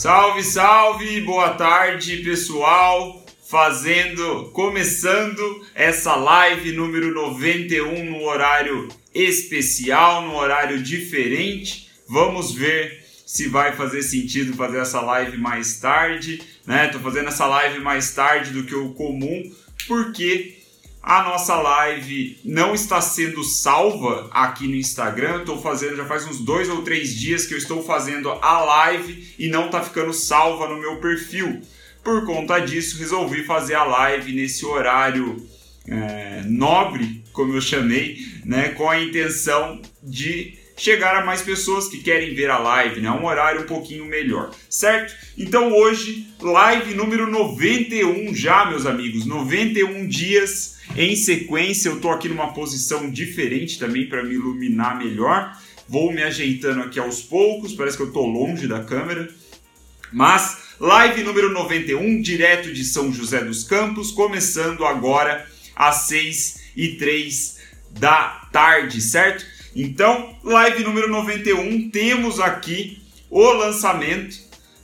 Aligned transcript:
Salve, 0.00 0.42
salve, 0.42 1.20
boa 1.20 1.50
tarde, 1.50 2.22
pessoal. 2.24 3.22
Fazendo, 3.50 4.50
começando 4.54 5.66
essa 5.74 6.16
live 6.16 6.72
número 6.72 7.12
91 7.12 8.06
no 8.06 8.22
horário 8.22 8.88
especial, 9.14 10.22
no 10.22 10.36
horário 10.36 10.82
diferente. 10.82 11.90
Vamos 12.08 12.54
ver 12.54 13.04
se 13.26 13.46
vai 13.46 13.76
fazer 13.76 14.02
sentido 14.02 14.56
fazer 14.56 14.78
essa 14.78 15.02
live 15.02 15.36
mais 15.36 15.78
tarde, 15.80 16.40
né? 16.66 16.88
Tô 16.88 16.98
fazendo 16.98 17.28
essa 17.28 17.44
live 17.46 17.80
mais 17.80 18.14
tarde 18.14 18.52
do 18.52 18.64
que 18.64 18.74
o 18.74 18.94
comum, 18.94 19.54
porque 19.86 20.59
a 21.02 21.22
nossa 21.22 21.56
live 21.56 22.38
não 22.44 22.74
está 22.74 23.00
sendo 23.00 23.42
salva 23.42 24.28
aqui 24.32 24.68
no 24.68 24.74
Instagram. 24.74 25.40
Estou 25.40 25.60
fazendo 25.60 25.96
já 25.96 26.04
faz 26.04 26.26
uns 26.26 26.40
dois 26.40 26.68
ou 26.68 26.82
três 26.82 27.14
dias 27.14 27.46
que 27.46 27.54
eu 27.54 27.58
estou 27.58 27.82
fazendo 27.82 28.30
a 28.30 28.60
live 28.60 29.34
e 29.38 29.48
não 29.48 29.66
está 29.66 29.82
ficando 29.82 30.12
salva 30.12 30.68
no 30.68 30.78
meu 30.78 30.96
perfil. 30.96 31.62
Por 32.04 32.24
conta 32.26 32.58
disso, 32.58 32.98
resolvi 32.98 33.44
fazer 33.44 33.74
a 33.74 33.84
live 33.84 34.32
nesse 34.32 34.64
horário 34.64 35.36
é, 35.86 36.42
nobre, 36.46 37.24
como 37.32 37.54
eu 37.54 37.60
chamei, 37.60 38.18
né, 38.44 38.70
com 38.70 38.88
a 38.88 39.00
intenção 39.00 39.80
de 40.02 40.58
chegar 40.76 41.14
a 41.16 41.24
mais 41.24 41.42
pessoas 41.42 41.88
que 41.88 41.98
querem 41.98 42.34
ver 42.34 42.48
a 42.48 42.58
live, 42.58 43.02
né? 43.02 43.10
Um 43.10 43.26
horário 43.26 43.62
um 43.62 43.66
pouquinho 43.66 44.06
melhor, 44.06 44.50
certo? 44.68 45.14
Então 45.36 45.72
hoje, 45.74 46.26
live 46.40 46.94
número 46.94 47.30
91 47.30 48.34
já, 48.34 48.64
meus 48.64 48.86
amigos, 48.86 49.26
91 49.26 50.08
dias 50.08 50.79
em 50.96 51.14
sequência, 51.14 51.88
eu 51.88 51.96
estou 51.96 52.10
aqui 52.10 52.28
numa 52.28 52.52
posição 52.52 53.08
diferente 53.10 53.78
também 53.78 54.08
para 54.08 54.22
me 54.22 54.34
iluminar 54.34 54.98
melhor. 54.98 55.56
Vou 55.88 56.12
me 56.12 56.22
ajeitando 56.22 56.82
aqui 56.82 56.98
aos 56.98 57.22
poucos, 57.22 57.72
parece 57.72 57.96
que 57.96 58.02
eu 58.02 58.08
estou 58.08 58.26
longe 58.26 58.66
da 58.66 58.82
câmera. 58.82 59.28
Mas 60.12 60.58
live 60.80 61.22
número 61.22 61.52
91, 61.52 62.20
direto 62.20 62.72
de 62.72 62.84
São 62.84 63.12
José 63.12 63.44
dos 63.44 63.64
Campos, 63.64 64.10
começando 64.10 64.84
agora 64.84 65.46
às 65.76 66.02
6 66.02 66.72
e 66.76 66.88
3 66.96 67.58
da 67.90 68.48
tarde, 68.52 69.00
certo? 69.00 69.44
Então, 69.74 70.36
live 70.42 70.82
número 70.82 71.08
91, 71.08 71.90
temos 71.90 72.40
aqui 72.40 73.00
o 73.30 73.52
lançamento 73.52 74.36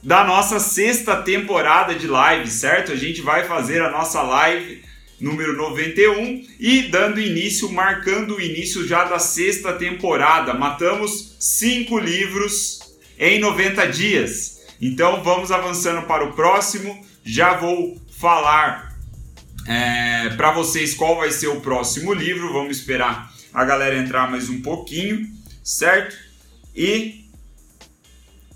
da 0.03 0.23
nossa 0.25 0.61
sexta 0.61 1.17
temporada 1.17 1.95
de 1.95 2.07
live, 2.07 2.49
certo? 2.49 2.93
A 2.93 2.97
gente 2.97 3.21
vai 3.21 3.45
fazer 3.45 3.83
a 3.83 3.91
nossa 3.91 4.23
live 4.23 4.86
número 5.21 5.57
91 5.57 6.47
e 6.61 6.83
dando 6.83 7.21
início, 7.21 7.71
marcando 7.71 8.37
o 8.37 8.41
início 8.41 8.87
já 8.87 9.05
da 9.05 9.19
sexta 9.19 9.73
temporada. 9.73 10.55
Matamos 10.55 11.37
cinco 11.39 11.99
livros 11.99 12.81
em 13.19 13.39
90 13.39 13.87
dias. 13.89 14.61
Então 14.81 15.23
vamos 15.23 15.51
avançando 15.51 16.07
para 16.07 16.25
o 16.25 16.33
próximo. 16.35 17.05
Já 17.25 17.55
vou 17.55 18.01
falar 18.19 18.97
é, 19.67 20.31
para 20.37 20.53
vocês 20.53 20.95
qual 20.95 21.17
vai 21.17 21.31
ser 21.31 21.49
o 21.49 21.61
próximo 21.61 22.13
livro. 22.13 22.53
Vamos 22.53 22.79
esperar 22.79 23.33
a 23.53 23.65
galera 23.65 23.97
entrar 23.97 24.31
mais 24.31 24.49
um 24.49 24.61
pouquinho, 24.61 25.27
certo? 25.65 26.17
E 26.75 27.26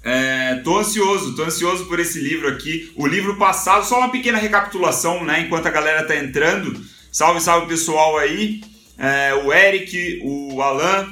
é, 0.02 0.56
tô 0.64 0.78
ansioso, 0.78 1.36
tô 1.36 1.42
ansioso 1.42 1.86
por 1.86 2.00
esse 2.00 2.20
livro 2.20 2.48
aqui. 2.48 2.92
O 2.96 3.06
livro 3.06 3.36
passado, 3.36 3.84
só 3.84 3.98
uma 3.98 4.10
pequena 4.10 4.38
recapitulação, 4.38 5.24
né? 5.24 5.40
Enquanto 5.40 5.66
a 5.66 5.70
galera 5.70 6.04
tá 6.04 6.16
entrando. 6.16 6.80
Salve, 7.12 7.40
salve 7.40 7.66
pessoal 7.66 8.16
aí. 8.18 8.62
É, 8.96 9.34
o 9.34 9.52
Eric, 9.52 10.20
o 10.22 10.60
Alan, 10.62 11.08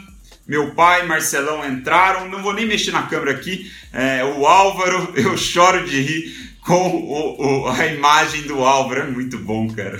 meu 0.46 0.70
pai, 0.70 1.06
Marcelão 1.06 1.66
entraram. 1.66 2.28
Não 2.28 2.42
vou 2.42 2.54
nem 2.54 2.66
mexer 2.66 2.92
na 2.92 3.02
câmera 3.02 3.32
aqui. 3.32 3.70
É, 3.92 4.24
o 4.24 4.46
Álvaro, 4.46 5.12
eu 5.16 5.36
choro 5.36 5.84
de 5.86 6.00
rir 6.00 6.47
com 6.68 6.86
o, 6.86 7.62
o, 7.62 7.68
a 7.68 7.86
imagem 7.86 8.42
do 8.42 8.62
Álvaro. 8.62 9.00
É 9.00 9.06
muito 9.06 9.38
bom, 9.38 9.72
cara. 9.74 9.98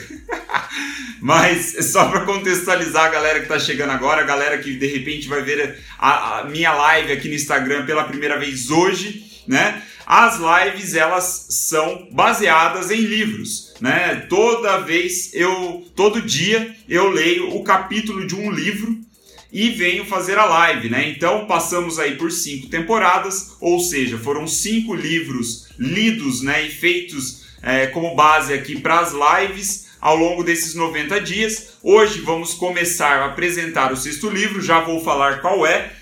Mas 1.18 1.74
só 1.90 2.05
para 2.11 2.27
contextualizar 2.27 3.06
a 3.06 3.08
galera 3.08 3.39
que 3.39 3.46
está 3.46 3.58
chegando 3.58 3.90
agora, 3.90 4.20
a 4.20 4.27
galera 4.27 4.58
que 4.58 4.74
de 4.74 4.86
repente 4.86 5.27
vai 5.27 5.42
ver 5.42 5.78
a, 5.98 6.40
a, 6.40 6.45
minha 6.45 6.70
live 6.74 7.11
aqui 7.11 7.27
no 7.27 7.34
Instagram 7.34 7.86
pela 7.86 8.05
primeira 8.05 8.39
vez 8.39 8.70
hoje, 8.70 9.42
né? 9.48 9.83
As 10.07 10.39
lives 10.39 10.95
elas 10.95 11.46
são 11.51 12.07
baseadas 12.12 12.90
em 12.90 13.01
livros, 13.01 13.74
né? 13.80 14.27
Toda 14.28 14.78
vez 14.78 15.33
eu, 15.33 15.86
todo 15.96 16.20
dia 16.20 16.77
eu 16.86 17.08
leio 17.08 17.57
o 17.57 17.64
capítulo 17.64 18.27
de 18.27 18.34
um 18.34 18.51
livro 18.51 19.08
e 19.53 19.70
venho 19.70 20.05
fazer 20.05 20.39
a 20.39 20.45
live, 20.45 20.91
né? 20.91 21.09
Então 21.09 21.47
passamos 21.47 21.98
aí 21.98 22.17
por 22.17 22.31
cinco 22.31 22.69
temporadas, 22.69 23.57
ou 23.61 23.81
seja, 23.81 24.19
foram 24.19 24.47
cinco 24.47 24.95
livros 24.95 25.69
lidos, 25.79 26.42
né, 26.42 26.67
e 26.67 26.70
feitos 26.70 27.47
é, 27.63 27.87
como 27.87 28.14
base 28.14 28.53
aqui 28.53 28.81
para 28.81 29.01
as 29.01 29.13
lives 29.13 29.89
ao 30.01 30.17
longo 30.17 30.45
desses 30.45 30.75
90 30.75 31.20
dias. 31.20 31.79
Hoje 31.83 32.20
vamos 32.20 32.55
começar 32.55 33.20
a 33.20 33.27
apresentar 33.27 33.92
o 33.92 33.97
sexto 33.97 34.29
livro, 34.29 34.61
já 34.61 34.81
vou 34.81 35.03
falar 35.03 35.41
qual 35.41 35.67
é. 35.67 35.92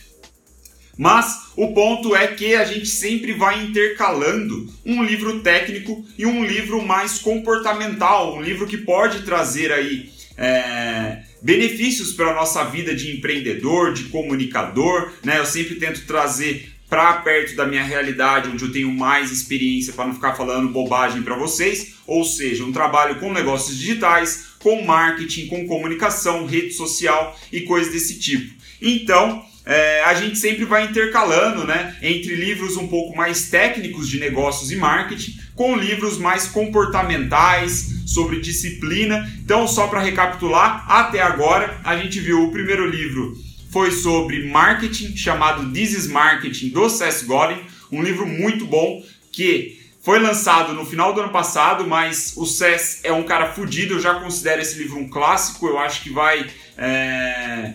Mas 0.98 1.50
o 1.56 1.74
ponto 1.74 2.16
é 2.16 2.26
que 2.28 2.54
a 2.54 2.64
gente 2.64 2.86
sempre 2.86 3.32
vai 3.32 3.62
intercalando 3.62 4.66
um 4.84 5.04
livro 5.04 5.40
técnico 5.40 6.04
e 6.16 6.24
um 6.24 6.44
livro 6.44 6.82
mais 6.82 7.18
comportamental, 7.18 8.34
um 8.34 8.40
livro 8.40 8.66
que 8.66 8.78
pode 8.78 9.22
trazer 9.22 9.70
aí 9.72 10.10
é, 10.38 11.22
benefícios 11.46 12.12
para 12.12 12.32
a 12.32 12.34
nossa 12.34 12.64
vida 12.64 12.92
de 12.92 13.16
empreendedor, 13.16 13.94
de 13.94 14.04
comunicador, 14.04 15.12
né? 15.22 15.38
Eu 15.38 15.46
sempre 15.46 15.76
tento 15.76 16.04
trazer 16.04 16.72
para 16.90 17.20
perto 17.20 17.54
da 17.54 17.64
minha 17.64 17.84
realidade, 17.84 18.48
onde 18.48 18.64
eu 18.64 18.72
tenho 18.72 18.90
mais 18.90 19.30
experiência 19.30 19.92
para 19.92 20.08
não 20.08 20.14
ficar 20.14 20.34
falando 20.34 20.68
bobagem 20.68 21.22
para 21.22 21.36
vocês, 21.36 21.94
ou 22.04 22.24
seja, 22.24 22.64
um 22.64 22.72
trabalho 22.72 23.20
com 23.20 23.32
negócios 23.32 23.78
digitais, 23.78 24.56
com 24.58 24.84
marketing, 24.84 25.46
com 25.46 25.68
comunicação, 25.68 26.46
rede 26.46 26.72
social 26.72 27.38
e 27.52 27.60
coisas 27.60 27.92
desse 27.92 28.18
tipo. 28.18 28.52
Então, 28.82 29.44
é, 29.66 30.04
a 30.04 30.14
gente 30.14 30.38
sempre 30.38 30.64
vai 30.64 30.84
intercalando 30.84 31.66
né, 31.66 31.96
entre 32.00 32.36
livros 32.36 32.76
um 32.76 32.86
pouco 32.86 33.16
mais 33.16 33.50
técnicos 33.50 34.08
de 34.08 34.20
negócios 34.20 34.70
e 34.70 34.76
marketing 34.76 35.40
com 35.56 35.74
livros 35.74 36.18
mais 36.18 36.46
comportamentais 36.46 38.04
sobre 38.06 38.40
disciplina. 38.40 39.28
Então, 39.42 39.66
só 39.66 39.88
para 39.88 40.00
recapitular, 40.00 40.84
até 40.88 41.20
agora 41.20 41.80
a 41.82 41.96
gente 41.96 42.20
viu 42.20 42.44
o 42.44 42.52
primeiro 42.52 42.88
livro 42.88 43.36
foi 43.70 43.90
sobre 43.90 44.48
marketing 44.48 45.16
chamado 45.16 45.70
This 45.72 45.92
is 45.92 46.06
Marketing 46.06 46.68
do 46.68 46.88
Seth 46.88 47.24
Godin, 47.24 47.60
um 47.90 48.02
livro 48.02 48.24
muito 48.24 48.64
bom 48.64 49.04
que 49.32 49.84
foi 50.00 50.20
lançado 50.20 50.72
no 50.72 50.86
final 50.86 51.12
do 51.12 51.20
ano 51.20 51.30
passado, 51.30 51.86
mas 51.86 52.34
o 52.36 52.46
Seth 52.46 53.00
é 53.02 53.12
um 53.12 53.24
cara 53.24 53.52
fudido, 53.52 53.94
eu 53.94 54.00
já 54.00 54.14
considero 54.14 54.62
esse 54.62 54.78
livro 54.78 54.98
um 54.98 55.08
clássico, 55.10 55.66
eu 55.66 55.78
acho 55.78 56.02
que 56.02 56.10
vai 56.10 56.46
é 56.78 57.74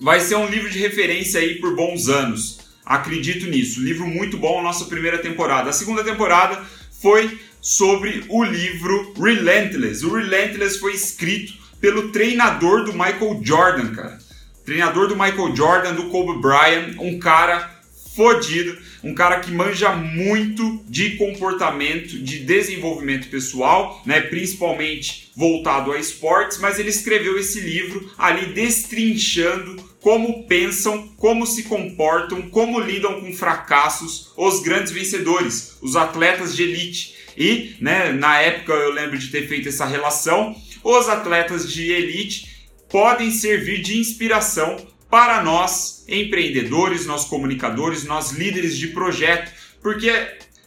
vai 0.00 0.20
ser 0.20 0.36
um 0.36 0.48
livro 0.48 0.70
de 0.70 0.78
referência 0.78 1.40
aí 1.40 1.56
por 1.56 1.74
bons 1.74 2.08
anos. 2.08 2.58
Acredito 2.84 3.46
nisso. 3.46 3.82
Livro 3.82 4.06
muito 4.06 4.36
bom, 4.36 4.62
nossa 4.62 4.86
primeira 4.86 5.18
temporada. 5.18 5.70
A 5.70 5.72
segunda 5.74 6.02
temporada 6.02 6.62
foi 7.00 7.38
sobre 7.60 8.24
o 8.28 8.42
livro 8.42 9.12
Relentless. 9.20 10.04
O 10.04 10.14
Relentless 10.14 10.78
foi 10.78 10.94
escrito 10.94 11.52
pelo 11.80 12.10
treinador 12.10 12.84
do 12.84 12.92
Michael 12.92 13.40
Jordan, 13.42 13.94
cara. 13.94 14.18
Treinador 14.64 15.08
do 15.08 15.14
Michael 15.14 15.54
Jordan, 15.54 15.94
do 15.94 16.08
Kobe 16.08 16.40
Bryant, 16.40 16.96
um 16.98 17.18
cara 17.18 17.78
fodido, 18.14 18.76
um 19.02 19.14
cara 19.14 19.38
que 19.38 19.52
manja 19.52 19.92
muito 19.92 20.82
de 20.88 21.10
comportamento, 21.16 22.18
de 22.18 22.40
desenvolvimento 22.40 23.28
pessoal, 23.28 24.02
né, 24.04 24.20
principalmente 24.20 25.30
voltado 25.36 25.92
a 25.92 26.00
esportes, 26.00 26.58
mas 26.58 26.78
ele 26.78 26.88
escreveu 26.88 27.38
esse 27.38 27.60
livro 27.60 28.12
ali 28.18 28.46
destrinchando 28.46 29.76
como 30.00 30.46
pensam, 30.46 31.08
como 31.16 31.46
se 31.46 31.64
comportam, 31.64 32.42
como 32.50 32.78
lidam 32.78 33.20
com 33.20 33.32
fracassos 33.32 34.32
os 34.36 34.60
grandes 34.60 34.92
vencedores, 34.92 35.76
os 35.82 35.96
atletas 35.96 36.54
de 36.54 36.62
elite. 36.62 37.16
E, 37.36 37.76
né, 37.80 38.12
na 38.12 38.40
época 38.40 38.72
eu 38.72 38.92
lembro 38.92 39.18
de 39.18 39.28
ter 39.28 39.46
feito 39.46 39.68
essa 39.68 39.84
relação, 39.84 40.56
os 40.82 41.08
atletas 41.08 41.72
de 41.72 41.90
elite 41.92 42.68
podem 42.88 43.30
servir 43.30 43.82
de 43.82 43.98
inspiração 43.98 44.76
para 45.10 45.42
nós 45.42 46.04
empreendedores, 46.08 47.06
nós 47.06 47.24
comunicadores, 47.24 48.04
nós 48.04 48.32
líderes 48.32 48.76
de 48.76 48.88
projeto, 48.88 49.52
porque 49.82 50.10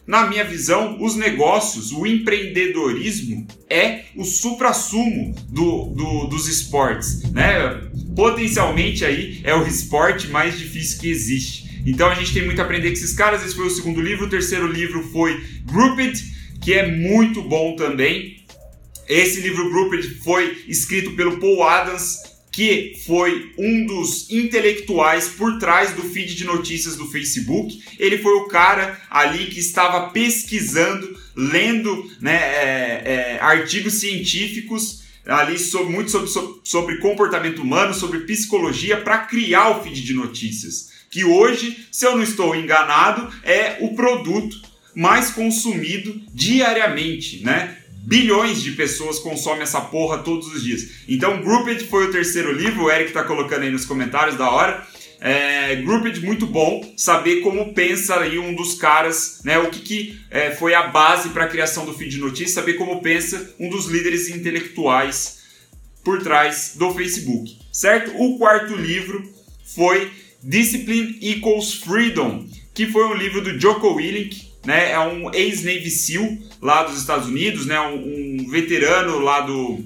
na 0.06 0.26
minha 0.26 0.44
visão, 0.44 1.00
os 1.00 1.14
negócios, 1.14 1.92
o 1.92 2.04
empreendedorismo 2.06 3.46
é 3.70 4.02
o 4.16 4.24
supra-sumo 4.24 5.34
do, 5.48 5.86
do, 5.94 6.26
dos 6.26 6.48
esportes, 6.48 7.30
né? 7.30 7.80
Potencialmente 8.14 9.04
aí 9.04 9.40
é 9.44 9.54
o 9.54 9.66
esporte 9.66 10.28
mais 10.28 10.58
difícil 10.58 11.00
que 11.00 11.08
existe. 11.08 11.82
Então 11.86 12.08
a 12.08 12.14
gente 12.14 12.32
tem 12.32 12.44
muito 12.44 12.60
a 12.60 12.64
aprender 12.64 12.88
com 12.88 12.94
esses 12.94 13.12
caras. 13.12 13.44
Esse 13.44 13.54
foi 13.54 13.66
o 13.66 13.70
segundo 13.70 14.00
livro. 14.00 14.26
O 14.26 14.30
terceiro 14.30 14.66
livro 14.66 15.02
foi 15.12 15.40
Grouped, 15.64 16.20
que 16.60 16.74
é 16.74 16.90
muito 16.90 17.42
bom 17.42 17.76
também. 17.76 18.42
Esse 19.08 19.40
livro 19.40 19.70
Grouped 19.70 20.20
foi 20.22 20.64
escrito 20.68 21.12
pelo 21.12 21.38
Paul 21.38 21.62
Adams, 21.64 22.31
que 22.52 23.00
foi 23.06 23.50
um 23.56 23.86
dos 23.86 24.30
intelectuais 24.30 25.28
por 25.28 25.58
trás 25.58 25.94
do 25.94 26.02
feed 26.02 26.34
de 26.34 26.44
notícias 26.44 26.96
do 26.96 27.10
Facebook. 27.10 27.82
Ele 27.98 28.18
foi 28.18 28.34
o 28.34 28.46
cara 28.46 29.00
ali 29.08 29.46
que 29.46 29.58
estava 29.58 30.10
pesquisando, 30.10 31.18
lendo 31.34 32.10
né, 32.20 32.36
é, 32.36 33.02
é, 33.04 33.38
artigos 33.40 33.94
científicos 33.94 35.02
ali 35.24 35.58
sobre, 35.58 35.92
muito 35.94 36.10
sobre, 36.10 36.60
sobre 36.62 36.98
comportamento 36.98 37.62
humano, 37.62 37.94
sobre 37.94 38.20
psicologia, 38.20 39.00
para 39.00 39.18
criar 39.20 39.70
o 39.70 39.82
feed 39.82 40.02
de 40.02 40.12
notícias. 40.12 40.90
Que 41.10 41.24
hoje, 41.24 41.86
se 41.90 42.04
eu 42.04 42.16
não 42.16 42.22
estou 42.22 42.54
enganado, 42.54 43.32
é 43.44 43.78
o 43.80 43.94
produto 43.94 44.60
mais 44.94 45.30
consumido 45.30 46.20
diariamente, 46.34 47.42
né? 47.42 47.78
Bilhões 48.02 48.60
de 48.60 48.72
pessoas 48.72 49.20
consomem 49.20 49.62
essa 49.62 49.80
porra 49.80 50.18
todos 50.18 50.48
os 50.52 50.62
dias. 50.62 51.04
Então, 51.08 51.40
Grouped 51.40 51.84
foi 51.86 52.06
o 52.06 52.10
terceiro 52.10 52.52
livro, 52.52 52.84
o 52.84 52.90
Eric 52.90 53.12
tá 53.12 53.22
colocando 53.22 53.62
aí 53.62 53.70
nos 53.70 53.84
comentários 53.84 54.36
da 54.36 54.50
hora. 54.50 54.86
É, 55.20 55.76
Grouped 55.76 56.20
muito 56.20 56.44
bom, 56.44 56.94
saber 56.96 57.42
como 57.42 57.72
pensa 57.72 58.18
aí 58.18 58.40
um 58.40 58.56
dos 58.56 58.74
caras, 58.74 59.40
né? 59.44 59.56
O 59.58 59.70
que, 59.70 59.78
que 59.78 60.20
é, 60.30 60.50
foi 60.50 60.74
a 60.74 60.88
base 60.88 61.28
para 61.28 61.44
a 61.44 61.48
criação 61.48 61.86
do 61.86 61.94
feed 61.94 62.10
de 62.10 62.18
notícias, 62.18 62.50
saber 62.50 62.74
como 62.74 63.00
pensa 63.00 63.54
um 63.60 63.70
dos 63.70 63.86
líderes 63.86 64.28
intelectuais 64.28 65.42
por 66.02 66.20
trás 66.24 66.74
do 66.76 66.92
Facebook, 66.92 67.56
certo? 67.72 68.12
O 68.20 68.36
quarto 68.36 68.74
livro 68.74 69.32
foi 69.64 70.10
Discipline 70.42 71.18
Equals 71.22 71.74
Freedom, 71.74 72.44
que 72.74 72.86
foi 72.86 73.04
um 73.04 73.14
livro 73.14 73.40
do 73.40 73.60
Joko 73.60 73.94
Willink, 73.94 74.51
né? 74.64 74.92
É 74.92 74.98
um 74.98 75.32
ex-Navy 75.32 75.90
SEAL 75.90 76.38
lá 76.60 76.84
dos 76.84 76.98
Estados 76.98 77.28
Unidos, 77.28 77.66
né? 77.66 77.80
Um, 77.80 78.44
um, 78.44 78.50
veterano 78.50 79.18
lá 79.18 79.40
do, 79.40 79.84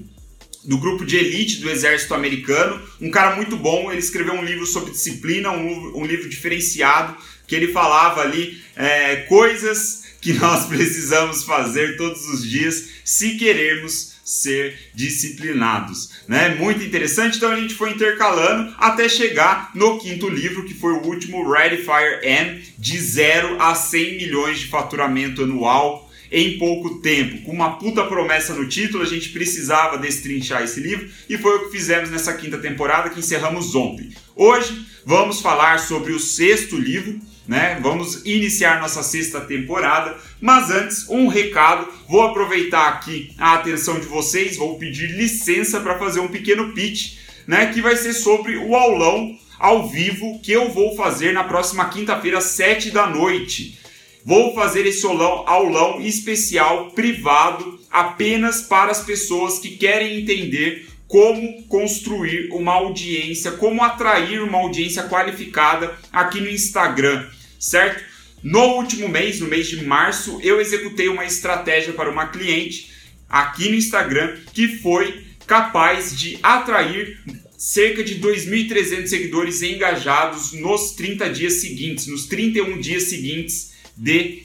do 0.63 0.77
grupo 0.77 1.05
de 1.05 1.17
elite 1.17 1.57
do 1.61 1.69
exército 1.69 2.13
americano, 2.13 2.81
um 3.01 3.09
cara 3.09 3.35
muito 3.35 3.55
bom. 3.57 3.91
Ele 3.91 3.99
escreveu 3.99 4.33
um 4.33 4.43
livro 4.43 4.65
sobre 4.65 4.91
disciplina, 4.91 5.51
um, 5.51 5.99
um 6.01 6.05
livro 6.05 6.29
diferenciado, 6.29 7.15
que 7.47 7.55
ele 7.55 7.71
falava 7.71 8.21
ali 8.21 8.61
é, 8.75 9.17
coisas 9.27 10.03
que 10.21 10.33
nós 10.39 10.65
precisamos 10.65 11.43
fazer 11.43 11.97
todos 11.97 12.27
os 12.27 12.47
dias 12.47 12.89
se 13.03 13.35
queremos 13.37 14.16
ser 14.27 14.77
disciplinados, 14.93 16.09
né? 16.27 16.49
Muito 16.55 16.83
interessante. 16.83 17.37
Então 17.37 17.49
a 17.49 17.55
gente 17.55 17.73
foi 17.73 17.91
intercalando 17.91 18.75
até 18.77 19.07
chegar 19.07 19.71
no 19.73 19.97
quinto 19.97 20.27
livro, 20.27 20.65
que 20.65 20.73
foi 20.73 20.91
o 20.91 21.03
último, 21.03 21.49
Ready 21.49 21.77
Fire 21.77 22.19
N, 22.21 22.61
de 22.77 22.99
0 22.99 23.61
a 23.61 23.73
100 23.73 24.17
milhões 24.17 24.59
de 24.59 24.67
faturamento 24.67 25.43
anual 25.43 26.11
em 26.29 26.57
pouco 26.57 26.99
tempo. 26.99 27.41
Com 27.43 27.53
uma 27.53 27.77
puta 27.77 28.03
promessa 28.03 28.53
no 28.53 28.67
título, 28.67 29.01
a 29.01 29.07
gente 29.07 29.29
precisava 29.29 29.97
destrinchar 29.97 30.61
esse 30.61 30.81
livro 30.81 31.09
e 31.29 31.37
foi 31.37 31.55
o 31.55 31.65
que 31.65 31.77
fizemos 31.77 32.09
nessa 32.09 32.33
quinta 32.33 32.57
temporada 32.57 33.09
que 33.09 33.19
encerramos 33.19 33.75
ontem. 33.75 34.09
Hoje 34.35 34.85
vamos 35.07 35.39
falar 35.39 35.79
sobre 35.79 36.11
o 36.11 36.19
sexto 36.19 36.75
livro, 36.75 37.17
né? 37.47 37.79
Vamos 37.81 38.25
iniciar 38.25 38.81
nossa 38.81 39.01
sexta 39.01 39.39
temporada, 39.39 40.17
mas 40.41 40.69
antes 40.69 41.07
um 41.07 41.27
recado. 41.27 41.87
Vou 42.09 42.23
aproveitar 42.23 42.89
aqui 42.89 43.33
a 43.37 43.53
atenção 43.53 44.01
de 44.01 44.05
vocês, 44.05 44.57
vou 44.57 44.77
pedir 44.77 45.07
licença 45.11 45.79
para 45.79 45.97
fazer 45.97 46.19
um 46.19 46.27
pequeno 46.27 46.73
pitch, 46.73 47.19
né? 47.47 47.67
Que 47.67 47.81
vai 47.81 47.95
ser 47.95 48.11
sobre 48.11 48.57
o 48.57 48.75
aulão 48.75 49.33
ao 49.57 49.87
vivo 49.87 50.41
que 50.43 50.51
eu 50.51 50.69
vou 50.73 50.93
fazer 50.97 51.31
na 51.31 51.45
próxima 51.45 51.85
quinta-feira, 51.85 52.41
sete 52.41 52.91
da 52.91 53.07
noite. 53.07 53.79
Vou 54.25 54.53
fazer 54.53 54.85
esse 54.85 55.05
aulão, 55.05 55.45
aulão 55.47 56.01
especial 56.01 56.91
privado 56.91 57.79
apenas 57.89 58.61
para 58.61 58.91
as 58.91 59.05
pessoas 59.05 59.57
que 59.57 59.77
querem 59.77 60.19
entender 60.19 60.85
como 61.07 61.63
construir 61.63 62.49
uma 62.51 62.73
audiência, 62.73 63.51
como 63.51 63.83
atrair 63.83 64.41
uma 64.41 64.57
audiência 64.57 65.03
qualificada 65.03 65.97
aqui 66.11 66.41
no 66.41 66.49
Instagram 66.49 67.25
certo? 67.59 68.03
No 68.43 68.75
último 68.75 69.09
mês, 69.09 69.39
no 69.39 69.47
mês 69.47 69.67
de 69.67 69.83
março, 69.83 70.39
eu 70.41 70.61
executei 70.61 71.07
uma 71.09 71.25
estratégia 71.25 71.93
para 71.93 72.09
uma 72.09 72.27
cliente 72.27 72.91
aqui 73.27 73.69
no 73.69 73.75
Instagram 73.75 74.37
que 74.53 74.77
foi 74.79 75.25
capaz 75.45 76.17
de 76.17 76.37
atrair 76.43 77.19
cerca 77.57 78.03
de 78.03 78.19
2.300 78.19 79.07
seguidores 79.07 79.61
engajados 79.63 80.53
nos 80.53 80.91
30 80.91 81.29
dias 81.31 81.53
seguintes, 81.53 82.07
nos 82.07 82.27
31 82.27 82.79
dias 82.79 83.03
seguintes 83.03 83.73
de 83.95 84.43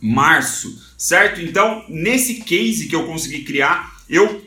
março, 0.00 0.80
certo? 0.96 1.40
Então, 1.40 1.84
nesse 1.88 2.36
case 2.36 2.86
que 2.86 2.94
eu 2.94 3.04
consegui 3.06 3.42
criar, 3.42 4.04
eu 4.08 4.40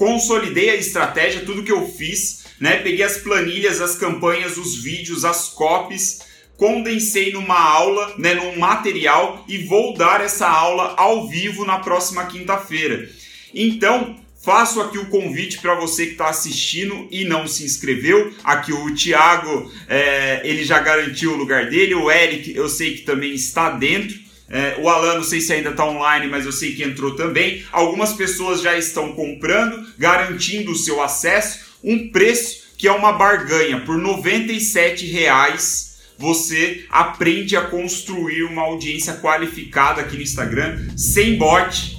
consolidei 0.00 0.70
a 0.70 0.76
estratégia, 0.76 1.42
tudo 1.44 1.62
que 1.62 1.70
eu 1.70 1.86
fiz, 1.86 2.44
né? 2.58 2.78
Peguei 2.78 3.02
as 3.02 3.18
planilhas, 3.18 3.82
as 3.82 3.96
campanhas, 3.96 4.56
os 4.56 4.82
vídeos, 4.82 5.26
as 5.26 5.50
copies 5.50 6.20
condensei 6.56 7.32
numa 7.32 7.58
aula, 7.58 8.14
né, 8.18 8.34
num 8.34 8.58
material 8.58 9.44
e 9.48 9.58
vou 9.64 9.94
dar 9.94 10.20
essa 10.22 10.46
aula 10.46 10.94
ao 10.98 11.26
vivo 11.26 11.64
na 11.64 11.78
próxima 11.78 12.26
quinta-feira. 12.26 13.08
Então, 13.54 14.16
faço 14.42 14.78
aqui 14.80 14.98
o 14.98 15.06
convite 15.06 15.58
para 15.58 15.74
você 15.74 16.04
que 16.06 16.12
está 16.12 16.28
assistindo 16.28 17.08
e 17.10 17.24
não 17.24 17.46
se 17.46 17.64
inscreveu. 17.64 18.32
Aqui 18.44 18.74
o 18.74 18.94
Thiago, 18.94 19.72
é, 19.88 20.42
ele 20.44 20.62
já 20.62 20.78
garantiu 20.80 21.32
o 21.32 21.36
lugar 21.36 21.70
dele. 21.70 21.94
O 21.94 22.10
Eric, 22.10 22.54
eu 22.54 22.68
sei 22.68 22.96
que 22.96 23.02
também 23.02 23.32
está 23.32 23.70
dentro. 23.70 24.29
É, 24.50 24.76
o 24.80 24.88
Alan, 24.88 25.14
não 25.14 25.22
sei 25.22 25.40
se 25.40 25.52
ainda 25.52 25.70
está 25.70 25.84
online, 25.86 26.26
mas 26.26 26.44
eu 26.44 26.52
sei 26.52 26.74
que 26.74 26.82
entrou 26.82 27.14
também. 27.14 27.64
Algumas 27.70 28.12
pessoas 28.12 28.60
já 28.60 28.76
estão 28.76 29.12
comprando, 29.12 29.86
garantindo 29.96 30.72
o 30.72 30.76
seu 30.76 31.00
acesso. 31.00 31.70
Um 31.82 32.08
preço 32.08 32.70
que 32.76 32.88
é 32.88 32.92
uma 32.92 33.12
barganha 33.12 33.80
por 33.80 33.96
97 33.96 35.06
reais 35.06 35.90
você 36.20 36.84
aprende 36.90 37.56
a 37.56 37.62
construir 37.62 38.42
uma 38.42 38.60
audiência 38.60 39.14
qualificada 39.14 40.02
aqui 40.02 40.16
no 40.16 40.22
Instagram, 40.22 40.78
sem 40.94 41.38
bot, 41.38 41.96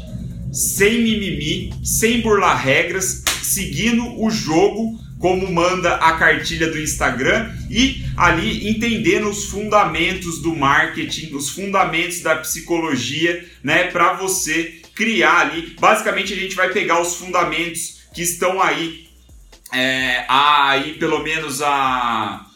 sem 0.54 1.02
mimimi, 1.02 1.74
sem 1.84 2.22
burlar 2.22 2.56
regras, 2.64 3.24
seguindo 3.46 4.22
o 4.22 4.30
jogo 4.30 5.00
como 5.22 5.52
manda 5.52 5.96
a 5.98 6.14
cartilha 6.14 6.70
do 6.70 6.80
Instagram 6.80 7.54
e 7.70 8.04
ali 8.18 8.70
entendendo 8.70 9.30
os 9.30 9.46
fundamentos 9.46 10.42
do 10.42 10.56
marketing, 10.56 11.36
os 11.36 11.50
fundamentos 11.50 12.22
da 12.22 12.36
psicologia, 12.38 13.48
né, 13.64 13.84
para 13.86 14.14
você 14.14 14.82
criar 14.96 15.42
ali. 15.42 15.76
Basicamente 15.80 16.34
a 16.34 16.36
gente 16.36 16.56
vai 16.56 16.74
pegar 16.74 17.00
os 17.00 17.16
fundamentos 17.16 18.02
que 18.14 18.24
estão 18.24 18.62
aí 18.62 19.08
é, 19.72 20.26
aí 20.28 20.96
pelo 20.96 21.24
menos 21.24 21.62
a 21.62 22.48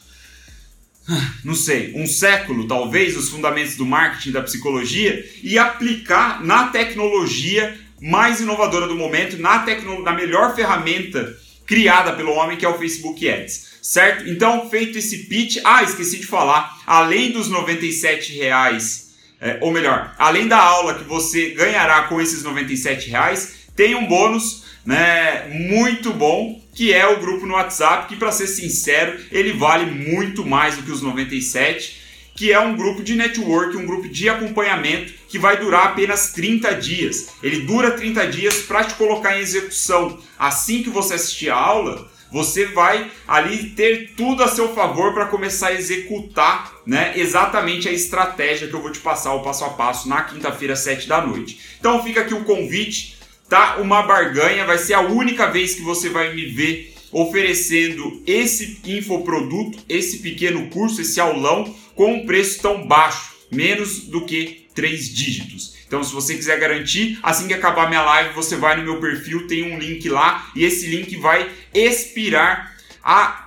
não 1.43 1.53
sei, 1.53 1.93
um 1.95 2.07
século 2.07 2.67
talvez, 2.67 3.15
os 3.15 3.29
fundamentos 3.29 3.77
do 3.77 3.85
marketing, 3.85 4.31
da 4.31 4.41
psicologia 4.41 5.23
e 5.43 5.57
aplicar 5.57 6.43
na 6.43 6.69
tecnologia 6.69 7.79
mais 8.05 8.39
inovadora 8.39 8.87
do 8.87 8.95
momento, 8.95 9.35
na, 9.39 9.59
tecno, 9.59 10.03
na 10.03 10.13
melhor 10.13 10.55
ferramenta 10.55 11.35
criada 11.65 12.13
pelo 12.13 12.33
homem 12.33 12.55
que 12.55 12.63
é 12.63 12.69
o 12.69 12.77
Facebook 12.77 13.27
Ads, 13.27 13.79
certo? 13.81 14.29
Então, 14.29 14.69
feito 14.69 14.99
esse 14.99 15.25
pitch, 15.25 15.57
ah, 15.65 15.81
esqueci 15.81 16.19
de 16.19 16.27
falar, 16.27 16.77
além 16.85 17.31
dos 17.31 17.49
97 17.49 18.33
reais, 18.33 19.15
é, 19.41 19.57
ou 19.59 19.71
melhor, 19.71 20.13
além 20.19 20.47
da 20.47 20.59
aula 20.59 20.93
que 20.93 21.03
você 21.03 21.49
ganhará 21.49 22.03
com 22.03 22.21
esses 22.21 22.43
97 22.43 23.09
reais, 23.09 23.65
tem 23.75 23.95
um 23.95 24.05
bônus 24.05 24.65
né, 24.85 25.47
muito 25.49 26.13
bom, 26.13 26.61
que 26.75 26.93
é 26.93 27.07
o 27.07 27.19
grupo 27.19 27.47
no 27.47 27.55
WhatsApp, 27.55 28.07
que 28.07 28.17
para 28.17 28.31
ser 28.31 28.45
sincero, 28.45 29.19
ele 29.31 29.53
vale 29.53 29.89
muito 29.89 30.45
mais 30.45 30.77
do 30.77 30.83
que 30.83 30.91
os 30.91 31.01
97, 31.01 32.04
que 32.35 32.51
é 32.51 32.59
um 32.59 32.75
grupo 32.75 33.01
de 33.01 33.15
network, 33.15 33.75
um 33.77 33.85
grupo 33.85 34.09
de 34.09 34.27
acompanhamento 34.27 35.13
que 35.29 35.39
vai 35.39 35.57
durar 35.57 35.87
apenas 35.87 36.33
30 36.33 36.75
dias. 36.75 37.29
Ele 37.41 37.61
dura 37.61 37.91
30 37.91 38.27
dias 38.27 38.61
para 38.61 38.83
te 38.83 38.93
colocar 38.95 39.37
em 39.37 39.41
execução. 39.41 40.19
Assim 40.37 40.83
que 40.83 40.89
você 40.89 41.13
assistir 41.13 41.49
a 41.49 41.55
aula, 41.55 42.11
você 42.31 42.65
vai 42.65 43.09
ali 43.25 43.69
ter 43.69 44.11
tudo 44.17 44.43
a 44.43 44.47
seu 44.49 44.73
favor 44.75 45.13
para 45.13 45.27
começar 45.27 45.67
a 45.67 45.73
executar 45.73 46.73
né, 46.85 47.13
exatamente 47.15 47.87
a 47.87 47.91
estratégia 47.93 48.67
que 48.67 48.73
eu 48.73 48.81
vou 48.81 48.91
te 48.91 48.99
passar 48.99 49.33
o 49.33 49.41
passo 49.41 49.63
a 49.63 49.69
passo 49.69 50.09
na 50.09 50.21
quinta-feira, 50.21 50.75
7 50.75 51.07
da 51.07 51.25
noite. 51.25 51.59
Então 51.79 52.03
fica 52.03 52.21
aqui 52.21 52.33
o 52.33 52.43
convite 52.43 53.15
tá 53.49 53.77
uma 53.77 54.01
barganha, 54.01 54.65
vai 54.65 54.77
ser 54.77 54.93
a 54.93 55.01
única 55.01 55.47
vez 55.47 55.75
que 55.75 55.81
você 55.81 56.09
vai 56.09 56.33
me 56.33 56.45
ver 56.47 56.93
oferecendo 57.11 58.21
esse 58.27 58.79
infoproduto, 58.83 59.77
esse 59.87 60.17
pequeno 60.19 60.67
curso, 60.67 61.01
esse 61.01 61.19
aulão 61.19 61.73
com 61.95 62.13
um 62.13 62.25
preço 62.25 62.61
tão 62.61 62.85
baixo, 62.85 63.33
menos 63.51 64.01
do 64.01 64.25
que 64.25 64.67
três 64.75 65.13
dígitos. 65.13 65.75
Então, 65.87 66.03
se 66.03 66.13
você 66.13 66.35
quiser 66.35 66.59
garantir, 66.59 67.19
assim 67.23 67.47
que 67.47 67.53
acabar 67.53 67.87
minha 67.87 68.01
live, 68.01 68.33
você 68.33 68.55
vai 68.55 68.75
no 68.75 68.83
meu 68.83 68.99
perfil, 68.99 69.47
tem 69.47 69.71
um 69.71 69.79
link 69.79 70.09
lá 70.09 70.51
e 70.55 70.65
esse 70.65 70.87
link 70.87 71.15
vai 71.17 71.49
expirar 71.73 72.75
a 73.03 73.45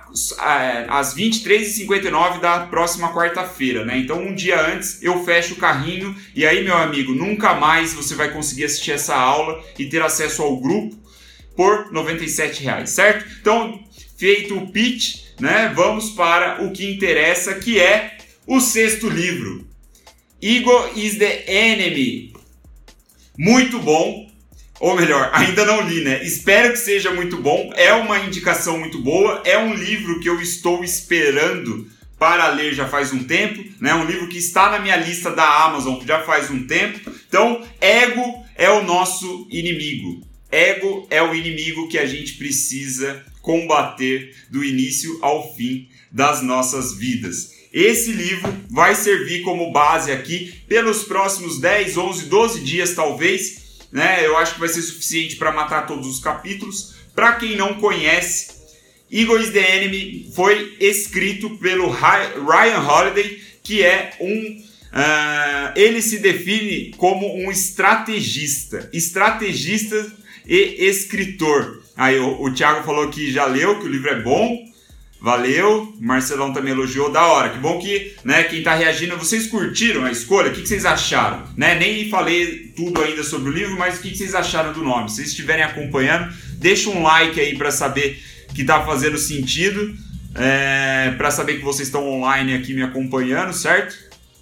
às 0.89 1.15
23h59 1.15 2.39
da 2.39 2.61
próxima 2.61 3.13
quarta-feira, 3.13 3.85
né? 3.85 3.97
Então, 3.97 4.19
um 4.19 4.33
dia 4.33 4.59
antes 4.59 5.03
eu 5.03 5.23
fecho 5.23 5.53
o 5.53 5.57
carrinho 5.57 6.15
e 6.33 6.45
aí, 6.47 6.63
meu 6.63 6.75
amigo, 6.75 7.13
nunca 7.13 7.53
mais 7.53 7.93
você 7.93 8.15
vai 8.15 8.31
conseguir 8.31 8.65
assistir 8.65 8.91
essa 8.91 9.15
aula 9.15 9.63
e 9.77 9.85
ter 9.85 10.01
acesso 10.01 10.41
ao 10.41 10.57
grupo, 10.57 10.97
por 11.55 11.91
97 11.91 12.63
reais, 12.63 12.91
certo? 12.91 13.25
Então, 13.41 13.83
feito 14.17 14.57
o 14.57 14.71
pitch, 14.71 15.25
né? 15.39 15.71
Vamos 15.75 16.09
para 16.11 16.63
o 16.63 16.71
que 16.71 16.89
interessa, 16.89 17.55
que 17.55 17.79
é 17.79 18.17
o 18.49 18.59
sexto 18.59 19.07
livro. 19.07 19.63
Ego 20.41 20.91
is 20.95 21.19
the 21.19 21.43
enemy. 21.45 22.33
Muito 23.37 23.77
bom, 23.77 24.27
ou 24.79 24.95
melhor, 24.95 25.29
ainda 25.37 25.63
não 25.65 25.87
li, 25.87 26.03
né? 26.03 26.23
Espero 26.23 26.71
que 26.71 26.79
seja 26.79 27.13
muito 27.13 27.37
bom. 27.37 27.71
É 27.75 27.93
uma 27.93 28.17
indicação 28.17 28.79
muito 28.79 28.99
boa. 29.03 29.43
É 29.45 29.55
um 29.59 29.75
livro 29.75 30.19
que 30.19 30.27
eu 30.27 30.41
estou 30.41 30.83
esperando 30.83 31.87
para 32.17 32.49
ler 32.49 32.73
já 32.73 32.87
faz 32.87 33.13
um 33.13 33.23
tempo, 33.23 33.63
né? 33.79 33.93
Um 33.93 34.05
livro 34.05 34.27
que 34.27 34.39
está 34.39 34.71
na 34.71 34.79
minha 34.79 34.95
lista 34.95 35.29
da 35.29 35.65
Amazon 35.65 36.03
já 36.03 36.23
faz 36.23 36.49
um 36.49 36.65
tempo. 36.65 37.11
Então, 37.27 37.63
ego 37.79 38.43
é 38.55 38.71
o 38.71 38.83
nosso 38.83 39.47
inimigo. 39.51 40.27
Ego 40.51 41.05
é 41.11 41.21
o 41.21 41.35
inimigo 41.35 41.87
que 41.87 41.99
a 41.99 42.07
gente 42.07 42.33
precisa 42.33 43.23
combater 43.43 44.35
do 44.49 44.63
início 44.63 45.19
ao 45.21 45.55
fim 45.55 45.87
das 46.11 46.41
nossas 46.41 46.97
vidas. 46.97 47.58
Esse 47.71 48.11
livro 48.11 48.51
vai 48.69 48.95
servir 48.95 49.41
como 49.41 49.71
base 49.71 50.11
aqui 50.11 50.53
pelos 50.67 51.03
próximos 51.03 51.59
10, 51.59 51.97
11, 51.97 52.25
12 52.25 52.59
dias 52.61 52.93
talvez, 52.93 53.87
né? 53.91 54.25
Eu 54.25 54.37
acho 54.37 54.55
que 54.55 54.59
vai 54.59 54.69
ser 54.69 54.81
suficiente 54.81 55.35
para 55.35 55.51
matar 55.51 55.85
todos 55.85 56.07
os 56.07 56.19
capítulos. 56.19 56.95
Para 57.13 57.33
quem 57.33 57.55
não 57.55 57.75
conhece, 57.75 58.59
Eagle 59.11 59.41
is 59.41 59.51
the 59.51 59.77
Enemy 59.77 60.31
foi 60.35 60.77
escrito 60.79 61.57
pelo 61.57 61.89
Ryan 61.89 62.81
Holiday, 62.87 63.41
que 63.63 63.83
é 63.83 64.13
um 64.19 64.69
Uh, 64.89 65.69
ele 65.75 66.01
se 66.01 66.17
define 66.17 66.91
como 66.97 67.35
um 67.35 67.51
estrategista, 67.51 68.89
estrategista 68.91 70.11
e 70.47 70.87
escritor. 70.87 71.83
Aí 71.95 72.17
o, 72.17 72.41
o 72.41 72.51
Thiago 72.51 72.83
falou 72.83 73.07
que 73.09 73.31
já 73.31 73.45
leu, 73.45 73.79
que 73.79 73.85
o 73.85 73.89
livro 73.89 74.09
é 74.09 74.19
bom. 74.21 74.68
Valeu, 75.21 75.93
Marcelão 75.99 76.53
também 76.53 76.71
elogiou, 76.71 77.11
da 77.11 77.25
hora. 77.25 77.49
Que 77.49 77.59
bom 77.59 77.77
que, 77.77 78.15
né, 78.23 78.43
quem 78.43 78.63
tá 78.63 78.73
reagindo, 78.73 79.17
vocês 79.17 79.47
curtiram 79.47 80.05
a 80.05 80.11
escolha? 80.11 80.49
O 80.49 80.53
que, 80.53 80.61
que 80.61 80.67
vocês 80.67 80.85
acharam? 80.85 81.43
Né, 81.57 81.75
nem 81.75 82.09
falei 82.09 82.71
tudo 82.75 83.01
ainda 83.01 83.21
sobre 83.23 83.49
o 83.49 83.53
livro, 83.53 83.77
mas 83.77 83.99
o 83.99 84.01
que, 84.01 84.11
que 84.11 84.17
vocês 84.17 84.33
acharam 84.33 84.71
do 84.71 84.81
nome? 84.81 85.09
Se 85.09 85.17
vocês 85.17 85.29
estiverem 85.29 85.63
acompanhando, 85.63 86.33
deixa 86.53 86.89
um 86.89 87.03
like 87.03 87.39
aí 87.39 87.57
para 87.57 87.69
saber 87.69 88.17
que 88.55 88.63
tá 88.63 88.85
fazendo 88.85 89.17
sentido, 89.17 89.93
é, 90.35 91.13
para 91.17 91.31
saber 91.31 91.57
que 91.57 91.65
vocês 91.65 91.89
estão 91.89 92.07
online 92.07 92.55
aqui 92.55 92.73
me 92.73 92.81
acompanhando, 92.81 93.51
certo? 93.51 93.95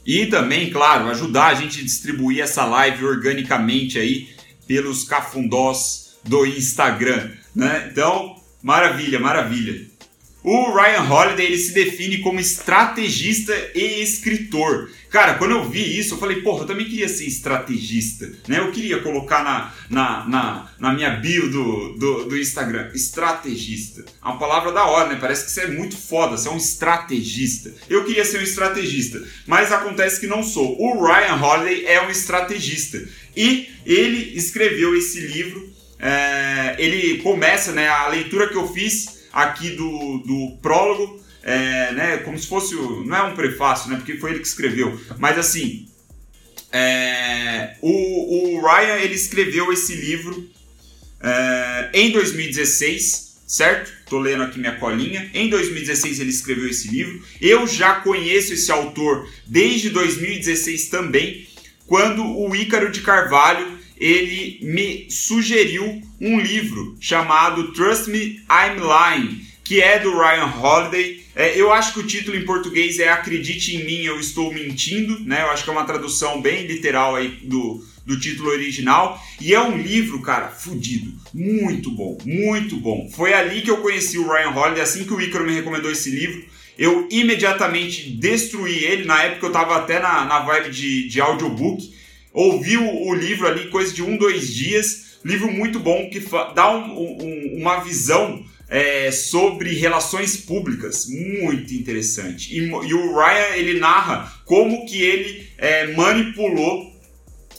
E 0.05 0.27
também, 0.27 0.69
claro, 0.69 1.09
ajudar 1.09 1.47
a 1.47 1.53
gente 1.55 1.79
a 1.79 1.83
distribuir 1.83 2.41
essa 2.41 2.63
live 2.65 3.03
organicamente 3.03 3.97
aí 3.97 4.29
pelos 4.67 5.03
cafundós 5.03 6.17
do 6.23 6.45
Instagram, 6.45 7.31
né? 7.55 7.89
Então, 7.91 8.35
maravilha, 8.61 9.19
maravilha. 9.19 9.86
O 10.49 10.71
Ryan 10.73 11.01
Holiday 11.01 11.45
ele 11.45 11.57
se 11.57 11.73
define 11.73 12.19
como 12.19 12.39
estrategista 12.39 13.53
e 13.75 14.01
escritor. 14.01 14.89
Cara, 15.09 15.33
quando 15.33 15.51
eu 15.51 15.69
vi 15.69 15.99
isso, 15.99 16.13
eu 16.13 16.17
falei, 16.17 16.41
porra, 16.41 16.61
eu 16.61 16.67
também 16.67 16.85
queria 16.85 17.09
ser 17.09 17.25
estrategista, 17.25 18.31
né? 18.47 18.59
Eu 18.59 18.71
queria 18.71 19.01
colocar 19.01 19.43
na, 19.43 19.73
na, 19.89 20.25
na, 20.25 20.71
na 20.79 20.93
minha 20.93 21.09
bio 21.17 21.51
do, 21.51 21.97
do, 21.97 22.23
do, 22.29 22.37
Instagram, 22.37 22.89
estrategista. 22.93 24.05
É 24.23 24.25
uma 24.25 24.39
palavra 24.39 24.71
da 24.71 24.85
hora, 24.85 25.09
né? 25.09 25.17
Parece 25.19 25.43
que 25.43 25.51
você 25.51 25.63
é 25.63 25.67
muito 25.67 25.97
foda, 25.97 26.37
você 26.37 26.47
é 26.47 26.51
um 26.51 26.55
estrategista. 26.55 27.73
Eu 27.89 28.05
queria 28.05 28.23
ser 28.23 28.39
um 28.39 28.43
estrategista, 28.43 29.21
mas 29.45 29.73
acontece 29.73 30.17
que 30.17 30.27
não 30.27 30.41
sou. 30.41 30.81
O 30.81 31.05
Ryan 31.05 31.43
Holiday 31.43 31.87
é 31.87 32.07
um 32.07 32.09
estrategista 32.09 33.05
e 33.35 33.67
ele 33.85 34.31
escreveu 34.37 34.95
esse 34.95 35.19
livro. 35.19 35.75
É, 35.99 36.77
ele 36.79 37.17
começa, 37.17 37.73
né? 37.73 37.89
A 37.89 38.07
leitura 38.07 38.47
que 38.47 38.55
eu 38.55 38.65
fiz 38.71 39.16
aqui 39.37 39.69
do, 39.69 40.17
do 40.25 40.57
prólogo, 40.63 41.21
é, 41.43 41.91
né, 41.91 42.17
como 42.17 42.37
se 42.39 42.47
fosse, 42.47 42.73
não 42.73 43.15
é 43.15 43.21
um 43.21 43.35
prefácio, 43.35 43.87
né, 43.91 43.97
porque 43.97 44.17
foi 44.17 44.31
ele 44.31 44.39
que 44.39 44.47
escreveu, 44.47 44.99
mas 45.19 45.37
assim, 45.37 45.87
é, 46.71 47.75
o, 47.79 48.55
o 48.57 48.61
Ryan 48.61 48.95
ele 48.95 49.13
escreveu 49.13 49.71
esse 49.71 49.93
livro 49.93 50.49
é, 51.21 51.91
em 51.93 52.11
2016, 52.11 53.43
certo? 53.47 53.91
Tô 54.09 54.19
lendo 54.19 54.43
aqui 54.43 54.59
minha 54.59 54.75
colinha. 54.75 55.29
Em 55.33 55.49
2016 55.49 56.19
ele 56.19 56.29
escreveu 56.29 56.67
esse 56.67 56.89
livro. 56.89 57.21
Eu 57.39 57.65
já 57.67 57.95
conheço 58.01 58.53
esse 58.53 58.71
autor 58.71 59.29
desde 59.45 59.89
2016 59.91 60.89
também, 60.89 61.47
quando 61.85 62.25
o 62.25 62.55
Ícaro 62.55 62.91
de 62.91 63.01
Carvalho 63.01 63.76
ele 63.99 64.59
me 64.61 65.09
sugeriu 65.09 66.01
um 66.19 66.39
livro 66.39 66.95
chamado 66.99 67.71
Trust 67.73 68.09
Me, 68.09 68.41
I'm 68.49 68.79
Lying, 68.79 69.41
que 69.63 69.81
é 69.81 69.99
do 69.99 70.17
Ryan 70.17 70.53
Holiday. 70.61 71.23
É, 71.35 71.59
eu 71.59 71.71
acho 71.71 71.93
que 71.93 71.99
o 71.99 72.07
título 72.07 72.35
em 72.35 72.45
português 72.45 72.99
é 72.99 73.09
Acredite 73.09 73.75
em 73.75 73.85
mim, 73.85 74.03
eu 74.03 74.19
estou 74.19 74.51
mentindo, 74.53 75.19
né? 75.19 75.43
Eu 75.43 75.51
acho 75.51 75.63
que 75.63 75.69
é 75.69 75.73
uma 75.73 75.85
tradução 75.85 76.41
bem 76.41 76.65
literal 76.65 77.15
aí 77.15 77.27
do, 77.43 77.83
do 78.05 78.19
título 78.19 78.49
original. 78.49 79.21
E 79.39 79.53
é 79.53 79.61
um 79.61 79.77
livro, 79.77 80.21
cara, 80.21 80.47
fudido. 80.47 81.13
Muito 81.33 81.91
bom, 81.91 82.17
muito 82.25 82.77
bom. 82.77 83.09
Foi 83.15 83.33
ali 83.33 83.61
que 83.61 83.69
eu 83.69 83.77
conheci 83.77 84.17
o 84.17 84.27
Ryan 84.27 84.49
Holiday, 84.49 84.81
assim 84.81 85.03
que 85.03 85.13
o 85.13 85.21
Icaro 85.21 85.45
me 85.45 85.53
recomendou 85.53 85.91
esse 85.91 86.09
livro. 86.09 86.43
Eu 86.77 87.07
imediatamente 87.11 88.09
destruí 88.11 88.83
ele. 88.85 89.05
Na 89.05 89.21
época 89.23 89.47
eu 89.47 89.51
tava 89.51 89.75
até 89.75 89.99
na, 89.99 90.25
na 90.25 90.39
vibe 90.39 90.71
de, 90.71 91.07
de 91.07 91.21
audiobook 91.21 91.96
ouvi 92.33 92.77
o, 92.77 93.07
o, 93.07 93.13
livro 93.13 93.47
ali, 93.47 93.69
coisa 93.69 93.93
de 93.93 94.03
um, 94.03 94.17
dois 94.17 94.53
dias. 94.53 95.17
Livro 95.23 95.51
muito 95.51 95.79
bom 95.79 96.09
que 96.09 96.19
dá 96.53 96.71
um, 96.71 96.97
um, 96.97 97.57
uma 97.57 97.79
visão 97.79 98.43
é, 98.69 99.11
sobre 99.11 99.73
relações 99.73 100.37
públicas 100.37 101.07
muito 101.07 101.73
interessante. 101.73 102.53
E, 102.53 102.67
e, 102.67 102.93
o 102.93 103.15
Ryan 103.15 103.55
ele 103.55 103.79
narra 103.79 104.41
como 104.45 104.85
que 104.85 105.01
ele 105.01 105.47
é, 105.57 105.87
manipulou 105.93 106.95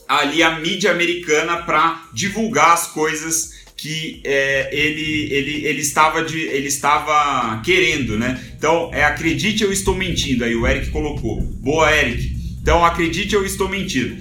ali 0.07 0.43
a 0.43 0.59
mídia 0.59 0.91
americana 0.91 1.59
para 1.59 2.09
divulgar 2.15 2.73
as 2.73 2.87
coisas 2.89 3.59
que 3.79 4.21
é, 4.25 4.69
ele, 4.73 5.33
ele, 5.33 5.67
ele, 5.67 5.81
estava 5.81 6.25
de, 6.25 6.37
ele 6.37 6.67
estava 6.67 7.63
querendo, 7.63 8.19
né? 8.19 8.43
Então, 8.57 8.91
é 8.93 9.05
acredite 9.05 9.63
eu 9.63 9.73
estou 9.73 9.95
mentindo, 9.95 10.45
aí 10.45 10.57
o 10.57 10.67
Eric 10.67 10.91
colocou. 10.91 11.41
Boa, 11.41 11.95
Eric. 11.95 12.37
Então, 12.61 12.85
acredite 12.85 13.37
eu 13.37 13.47
estou 13.47 13.69
mentindo. 13.69 14.21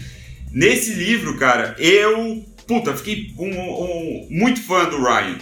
Nesse 0.57 0.93
livro, 0.93 1.37
cara, 1.37 1.75
eu, 1.77 2.43
puta, 2.65 2.97
fiquei 2.97 3.31
um, 3.37 3.47
um, 3.47 4.27
muito 4.31 4.59
fã 4.63 4.85
do 4.85 4.97
Ryan. 4.97 5.37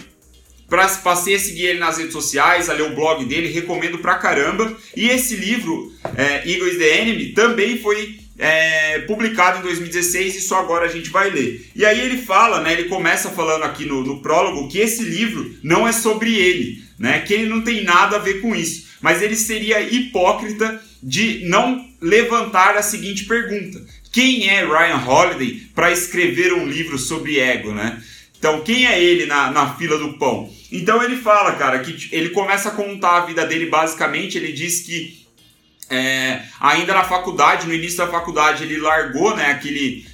Pra, 0.68 0.86
passei 0.88 1.36
a 1.36 1.38
seguir 1.38 1.68
ele 1.68 1.78
nas 1.78 1.96
redes 1.96 2.12
sociais, 2.12 2.68
a 2.68 2.74
ler 2.74 2.82
o 2.82 2.94
blog 2.94 3.24
dele, 3.24 3.48
recomendo 3.48 3.96
pra 3.96 4.16
caramba. 4.16 4.76
E 4.94 5.08
esse 5.08 5.34
livro, 5.36 5.90
é, 6.14 6.46
Eagle 6.46 6.68
is 6.68 6.76
the 6.76 7.00
Enemy, 7.00 7.32
também 7.32 7.78
foi 7.78 8.18
é, 8.38 8.98
publicado 9.06 9.60
em 9.60 9.62
2016 9.62 10.36
e 10.36 10.40
só 10.42 10.60
agora 10.60 10.84
a 10.84 10.92
gente 10.92 11.08
vai 11.08 11.30
ler. 11.30 11.66
E 11.74 11.86
aí 11.86 11.98
ele 11.98 12.18
fala, 12.18 12.60
né, 12.60 12.74
ele 12.74 12.84
começa 12.84 13.30
falando 13.30 13.62
aqui 13.62 13.86
no, 13.86 14.04
no 14.04 14.20
prólogo 14.20 14.68
que 14.68 14.80
esse 14.80 15.02
livro 15.02 15.50
não 15.62 15.88
é 15.88 15.92
sobre 15.92 16.34
ele, 16.34 16.84
né, 16.98 17.20
que 17.20 17.32
ele 17.32 17.48
não 17.48 17.62
tem 17.62 17.82
nada 17.84 18.16
a 18.16 18.18
ver 18.18 18.42
com 18.42 18.54
isso, 18.54 18.88
mas 19.00 19.22
ele 19.22 19.34
seria 19.34 19.80
hipócrita 19.80 20.78
de 21.02 21.46
não 21.46 21.86
levantar 22.02 22.76
a 22.76 22.82
seguinte 22.82 23.24
pergunta: 23.24 23.80
quem 24.16 24.48
é 24.48 24.64
Ryan 24.64 25.04
Holiday 25.06 25.68
para 25.74 25.92
escrever 25.92 26.54
um 26.54 26.66
livro 26.66 26.96
sobre 26.96 27.38
ego, 27.38 27.72
né? 27.72 28.02
Então, 28.38 28.62
quem 28.62 28.86
é 28.86 28.98
ele 28.98 29.26
na, 29.26 29.50
na 29.50 29.74
fila 29.74 29.98
do 29.98 30.14
pão? 30.14 30.50
Então, 30.72 31.02
ele 31.02 31.18
fala, 31.18 31.52
cara, 31.52 31.80
que 31.80 32.08
ele 32.10 32.30
começa 32.30 32.70
a 32.70 32.72
contar 32.72 33.18
a 33.18 33.26
vida 33.26 33.44
dele 33.44 33.66
basicamente. 33.66 34.38
Ele 34.38 34.52
diz 34.52 34.80
que 34.80 35.26
é, 35.90 36.40
ainda 36.58 36.94
na 36.94 37.04
faculdade, 37.04 37.66
no 37.66 37.74
início 37.74 37.98
da 37.98 38.06
faculdade, 38.06 38.64
ele 38.64 38.78
largou 38.78 39.36
né, 39.36 39.50
aquele 39.50 40.06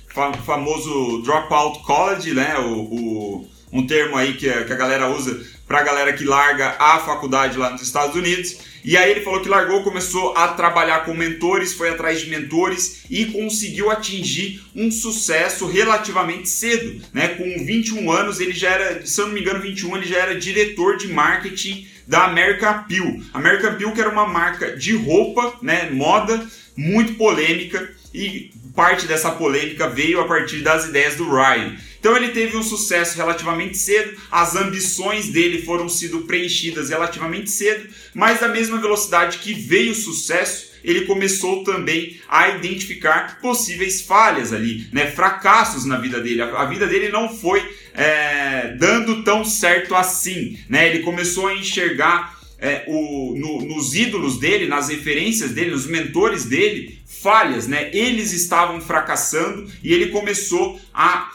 famoso 0.45 1.23
dropout 1.23 1.85
college, 1.85 2.35
né? 2.35 2.59
O, 2.59 2.81
o, 2.81 3.49
um 3.73 3.87
termo 3.87 4.17
aí 4.17 4.35
que 4.35 4.49
a, 4.49 4.65
que 4.65 4.73
a 4.73 4.77
galera 4.77 5.09
usa 5.09 5.41
para 5.67 5.81
a 5.81 5.83
galera 5.83 6.13
que 6.13 6.25
larga 6.25 6.77
a 6.79 6.99
faculdade 6.99 7.57
lá 7.57 7.71
nos 7.71 7.83
Estados 7.83 8.15
Unidos. 8.15 8.59
E 8.85 8.97
aí 8.97 9.13
ele 9.13 9.21
falou 9.21 9.41
que 9.41 9.49
largou, 9.49 9.85
começou 9.85 10.37
a 10.37 10.49
trabalhar 10.49 11.05
com 11.05 11.15
mentores, 11.15 11.73
foi 11.73 11.89
atrás 11.89 12.21
de 12.21 12.29
mentores 12.29 13.05
e 13.09 13.27
conseguiu 13.27 13.91
atingir 13.91 14.61
um 14.75 14.91
sucesso 14.91 15.67
relativamente 15.67 16.49
cedo, 16.49 17.01
né? 17.13 17.29
Com 17.29 17.65
21 17.65 18.11
anos, 18.11 18.41
ele 18.41 18.53
já 18.53 18.71
era, 18.71 19.07
se 19.07 19.21
eu 19.21 19.29
não 19.29 19.35
me 19.35 19.41
engano, 19.41 19.61
21, 19.61 19.97
ele 19.97 20.07
já 20.07 20.19
era 20.19 20.39
diretor 20.39 20.97
de 20.97 21.09
marketing 21.09 21.87
da 22.07 22.25
American 22.25 22.69
Appeal. 22.69 23.21
American 23.33 23.71
Appeal 23.71 23.93
que 23.93 24.01
era 24.01 24.11
uma 24.11 24.27
marca 24.27 24.77
de 24.77 24.97
roupa, 24.97 25.55
né, 25.63 25.89
moda, 25.91 26.45
muito 26.77 27.15
polêmica 27.15 27.89
e 28.13 28.51
parte 28.75 29.07
dessa 29.07 29.31
polêmica 29.31 29.89
veio 29.89 30.21
a 30.21 30.27
partir 30.27 30.61
das 30.61 30.87
ideias 30.87 31.17
do 31.17 31.31
Ryan. 31.31 31.77
Então 32.03 32.17
ele 32.17 32.31
teve 32.31 32.57
um 32.57 32.65
sucesso 32.65 33.17
relativamente 33.17 33.79
cedo, 33.79 34.21
as 34.29 34.57
ambições 34.57 35.29
dele 35.29 35.63
foram 35.63 35.89
sido 35.89 36.23
preenchidas 36.23 36.91
relativamente 36.91 37.49
cedo, 37.49 37.89
mas 38.13 38.41
da 38.41 38.49
mesma 38.49 38.79
velocidade 38.79 39.39
que 39.39 39.55
veio 39.55 39.93
o 39.93 39.95
sucesso, 39.95 40.73
ele 40.83 41.03
começou 41.03 41.63
também 41.63 42.21
a 42.29 42.49
identificar 42.49 43.41
possíveis 43.41 44.03
falhas 44.03 44.53
ali, 44.53 44.89
né, 44.93 45.13
fracassos 45.13 45.85
na 45.85 45.97
vida 45.97 46.21
dele. 46.21 46.43
A, 46.43 46.65
vida 46.65 46.89
dele 46.89 47.09
não 47.09 47.29
foi 47.29 47.65
é, 47.95 48.75
dando 48.77 49.23
tão 49.23 49.45
certo 49.45 49.95
assim, 49.95 50.59
né? 50.69 50.89
Ele 50.89 51.05
começou 51.05 51.47
a 51.47 51.55
enxergar 51.55 52.37
é, 52.59 52.83
o, 52.89 53.37
no, 53.39 53.63
nos 53.65 53.95
ídolos 53.95 54.41
dele, 54.41 54.67
nas 54.67 54.89
referências 54.89 55.53
dele, 55.53 55.71
nos 55.71 55.87
mentores 55.87 56.47
dele, 56.47 56.99
falhas, 57.07 57.69
né? 57.69 57.91
Eles 57.93 58.33
estavam 58.33 58.81
fracassando 58.81 59.71
e 59.85 59.95
ele 59.95 60.09
começou 60.09 60.81
a, 60.93 61.31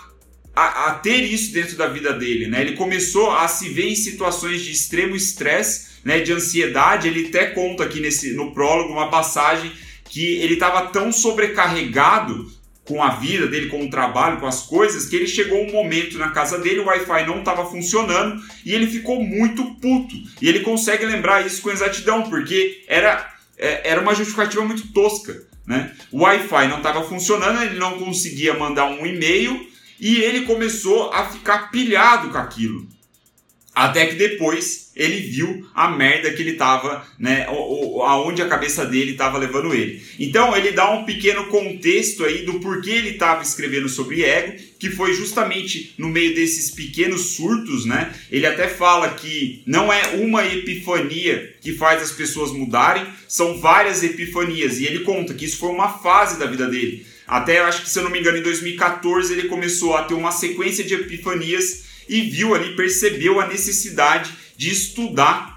a, 0.58 0.88
a, 0.88 0.94
ter 0.96 1.22
isso 1.22 1.54
dentro 1.54 1.78
da 1.78 1.88
vida 1.88 2.12
dele, 2.12 2.48
né? 2.48 2.62
Ele 2.62 2.76
começou 2.76 3.30
a 3.30 3.48
se 3.48 3.70
ver 3.70 3.90
em 3.90 3.96
situações 3.96 4.64
de 4.64 4.72
extremo 4.72 5.16
estresse, 5.16 6.00
né? 6.04 6.20
De 6.20 6.34
ansiedade. 6.34 7.08
Ele 7.08 7.28
até 7.28 7.46
conta 7.46 7.84
aqui 7.84 8.00
nesse, 8.00 8.34
no 8.34 8.52
prólogo 8.52 8.92
uma 8.92 9.12
passagem 9.12 9.72
que 10.06 10.26
ele 10.38 10.56
estava 10.56 10.88
tão 10.88 11.12
sobrecarregado 11.12 12.52
com 12.84 13.04
a 13.04 13.10
vida 13.12 13.46
dele, 13.46 13.68
com 13.68 13.86
o 13.86 13.90
trabalho, 13.90 14.40
com 14.40 14.48
as 14.48 14.64
coisas, 14.64 15.06
que 15.06 15.16
ele 15.16 15.28
chegou 15.28 15.62
um 15.62 15.72
momento 15.72 16.18
na 16.18 16.32
casa 16.32 16.58
dele, 16.58 16.80
o 16.80 16.86
Wi-Fi 16.86 17.28
não 17.28 17.40
estava 17.40 17.70
funcionando 17.70 18.42
e 18.66 18.74
ele 18.74 18.88
ficou 18.88 19.22
muito 19.22 19.76
puto. 19.76 20.16
E 20.42 20.48
ele 20.50 20.62
consegue 20.62 21.06
lembrar 21.06 21.46
isso 21.46 21.62
com 21.62 21.70
exatidão, 21.70 22.24
porque 22.24 22.84
era, 22.88 23.32
é, 23.58 23.92
era 23.92 24.02
uma 24.02 24.16
justificativa 24.16 24.64
muito 24.64 24.88
tosca. 24.92 25.46
Né? 25.68 25.92
O 26.12 26.24
Wi-Fi 26.24 26.68
não 26.68 26.78
estava 26.78 27.04
funcionando, 27.04 27.62
ele 27.62 27.78
não 27.78 28.00
conseguia 28.00 28.54
mandar 28.54 28.86
um 28.86 29.06
e-mail 29.06 29.77
e 30.00 30.18
ele 30.18 30.42
começou 30.42 31.12
a 31.12 31.26
ficar 31.26 31.72
pilhado 31.72 32.30
com 32.30 32.38
aquilo. 32.38 32.88
Até 33.78 34.08
que 34.08 34.16
depois 34.16 34.92
ele 34.96 35.20
viu 35.22 35.70
a 35.76 35.92
merda 35.92 36.32
que 36.34 36.42
ele 36.42 36.54
estava, 36.54 37.06
né, 37.20 37.46
aonde 37.46 38.42
a 38.42 38.48
cabeça 38.48 38.84
dele 38.84 39.12
estava 39.12 39.38
levando 39.38 39.72
ele. 39.72 40.02
Então 40.18 40.58
ele 40.58 40.72
dá 40.72 40.90
um 40.90 41.06
pequeno 41.06 41.46
contexto 41.46 42.26
aí 42.26 42.44
do 42.44 42.60
porquê 42.60 42.90
ele 42.90 43.10
estava 43.10 43.44
escrevendo 43.44 43.88
sobre 43.88 44.24
ego, 44.24 44.58
que 44.80 44.90
foi 44.90 45.14
justamente 45.14 45.94
no 45.96 46.10
meio 46.10 46.34
desses 46.34 46.72
pequenos 46.72 47.36
surtos, 47.36 47.86
né? 47.86 48.12
Ele 48.32 48.48
até 48.48 48.68
fala 48.68 49.12
que 49.12 49.62
não 49.68 49.94
é 49.94 50.16
uma 50.16 50.44
epifania 50.44 51.56
que 51.62 51.74
faz 51.74 52.02
as 52.02 52.12
pessoas 52.12 52.52
mudarem, 52.52 53.06
são 53.28 53.60
várias 53.60 54.02
epifanias. 54.02 54.80
E 54.80 54.86
ele 54.86 55.04
conta 55.04 55.36
que 55.36 55.46
isso 55.46 55.58
foi 55.58 55.70
uma 55.70 56.00
fase 56.00 56.40
da 56.40 56.48
vida 56.48 56.68
dele. 56.68 57.06
Até 57.28 57.60
acho 57.60 57.84
que 57.84 57.90
se 57.90 58.00
eu 58.00 58.04
não 58.04 58.10
me 58.10 58.20
engano 58.20 58.38
em 58.38 58.44
2014 58.44 59.34
ele 59.34 59.50
começou 59.50 59.98
a 59.98 60.04
ter 60.04 60.14
uma 60.14 60.32
sequência 60.32 60.84
de 60.84 60.94
epifanias 60.94 61.84
e 62.08 62.22
viu 62.22 62.56
ali, 62.56 62.76
percebeu 62.76 63.40
a 63.42 63.48
necessidade 63.48 64.32
de 64.56 64.70
estudar 64.70 65.57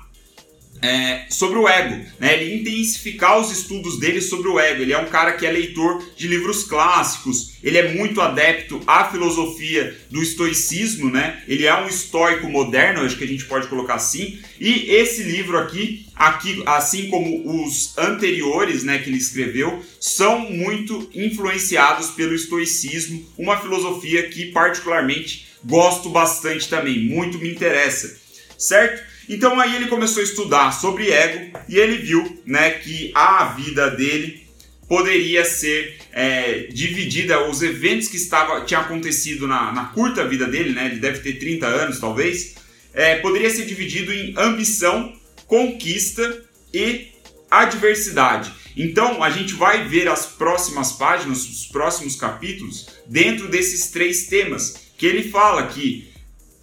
é, 0.82 1.26
sobre 1.28 1.58
o 1.58 1.68
ego, 1.68 2.04
né? 2.18 2.40
Ele 2.40 2.60
intensificar 2.60 3.38
os 3.38 3.50
estudos 3.50 3.98
dele 3.98 4.20
sobre 4.20 4.48
o 4.48 4.58
ego. 4.58 4.82
Ele 4.82 4.92
é 4.92 4.98
um 4.98 5.08
cara 5.08 5.32
que 5.32 5.46
é 5.46 5.50
leitor 5.50 6.02
de 6.16 6.26
livros 6.26 6.64
clássicos. 6.64 7.58
Ele 7.62 7.76
é 7.76 7.92
muito 7.94 8.20
adepto 8.20 8.80
à 8.86 9.10
filosofia 9.10 9.96
do 10.10 10.22
estoicismo, 10.22 11.10
né? 11.10 11.42
Ele 11.46 11.66
é 11.66 11.74
um 11.74 11.86
estoico 11.86 12.48
moderno, 12.48 13.02
acho 13.02 13.16
que 13.16 13.24
a 13.24 13.28
gente 13.28 13.44
pode 13.44 13.68
colocar 13.68 13.94
assim. 13.94 14.38
E 14.58 14.90
esse 14.90 15.22
livro 15.22 15.58
aqui, 15.58 16.06
aqui, 16.14 16.62
assim 16.66 17.08
como 17.08 17.64
os 17.64 17.96
anteriores, 17.98 18.82
né, 18.82 18.98
que 18.98 19.10
ele 19.10 19.18
escreveu, 19.18 19.84
são 19.98 20.50
muito 20.50 21.10
influenciados 21.14 22.10
pelo 22.10 22.34
estoicismo, 22.34 23.26
uma 23.36 23.60
filosofia 23.60 24.28
que 24.28 24.46
particularmente 24.46 25.48
gosto 25.64 26.08
bastante 26.08 26.68
também, 26.68 27.00
muito 27.00 27.38
me 27.38 27.50
interessa, 27.50 28.18
certo? 28.56 29.09
Então 29.28 29.58
aí 29.60 29.76
ele 29.76 29.86
começou 29.86 30.20
a 30.20 30.24
estudar 30.24 30.72
sobre 30.72 31.10
ego 31.10 31.58
e 31.68 31.76
ele 31.76 31.98
viu, 31.98 32.42
né, 32.44 32.70
que 32.70 33.12
a 33.14 33.44
vida 33.54 33.90
dele 33.90 34.46
poderia 34.88 35.44
ser 35.44 35.98
é, 36.12 36.66
dividida, 36.72 37.48
os 37.48 37.62
eventos 37.62 38.08
que 38.08 38.16
estava, 38.16 38.64
tinha 38.64 38.80
acontecido 38.80 39.46
na, 39.46 39.72
na, 39.72 39.84
curta 39.86 40.26
vida 40.26 40.46
dele, 40.46 40.70
né, 40.70 40.86
ele 40.86 40.98
deve 40.98 41.20
ter 41.20 41.38
30 41.38 41.66
anos 41.66 42.00
talvez, 42.00 42.56
é, 42.92 43.16
poderia 43.16 43.48
ser 43.50 43.66
dividido 43.66 44.12
em 44.12 44.34
ambição, 44.36 45.14
conquista 45.46 46.42
e 46.74 47.12
adversidade. 47.48 48.52
Então 48.76 49.22
a 49.22 49.30
gente 49.30 49.54
vai 49.54 49.86
ver 49.86 50.08
as 50.08 50.26
próximas 50.26 50.92
páginas, 50.92 51.48
os 51.48 51.66
próximos 51.66 52.16
capítulos, 52.16 52.88
dentro 53.06 53.48
desses 53.48 53.90
três 53.90 54.26
temas 54.26 54.90
que 54.96 55.06
ele 55.06 55.30
fala 55.30 55.66
que 55.68 56.10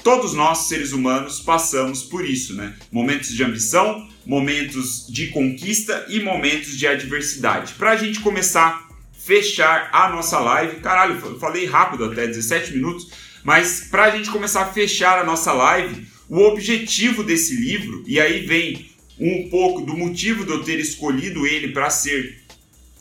todos 0.08 0.34
nós, 0.34 0.70
seres 0.70 0.93
humanos, 0.93 1.41
passamos 1.41 2.02
por 2.02 2.24
isso, 2.24 2.54
né? 2.54 2.74
Momentos 2.89 3.28
de 3.28 3.43
ambição, 3.43 4.08
momentos 4.26 5.06
de 5.10 5.28
conquista 5.28 6.06
e 6.08 6.22
momentos 6.22 6.78
de 6.78 6.88
adversidade. 6.88 7.74
Para 7.74 7.91
a 7.91 7.98
gente 7.98 8.22
começar 8.22 8.67
a 8.67 9.20
fechar 9.20 9.89
a 9.91 10.08
nossa 10.08 10.39
live, 10.39 10.80
caralho, 10.80 11.38
falei 11.38 11.65
rápido 11.65 12.06
até 12.06 12.26
17 12.26 12.72
minutos, 12.72 13.10
mas 13.43 13.89
para 13.91 14.06
a 14.06 14.10
gente 14.12 14.30
começar 14.30 14.62
a 14.62 14.72
fechar 14.72 15.20
a 15.20 15.26
nossa 15.26 15.52
live, 15.52 16.08
o 16.30 16.39
objetivo 16.39 17.22
desse 17.22 17.58
livro, 17.58 18.02
e 18.08 18.17
aí 18.17 18.46
vem 18.46 18.89
um 19.20 19.50
pouco 19.50 19.82
do 19.82 19.98
motivo 19.98 20.46
de 20.46 20.52
eu 20.52 20.63
ter 20.63 20.80
escolhido 20.80 21.46
ele 21.46 21.74
para 21.74 21.89
ser 21.89 22.46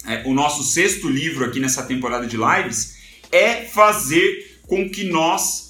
é, 0.09 0.25
o 0.27 0.35
nosso 0.35 0.65
sexto 0.65 1.09
livro 1.09 1.45
aqui 1.45 1.61
nessa 1.61 1.85
temporada 1.85 2.27
de 2.27 2.37
lives, 2.37 2.97
é 3.31 3.63
fazer 3.63 4.59
com 4.67 4.91
que 4.91 5.05
nós 5.05 5.66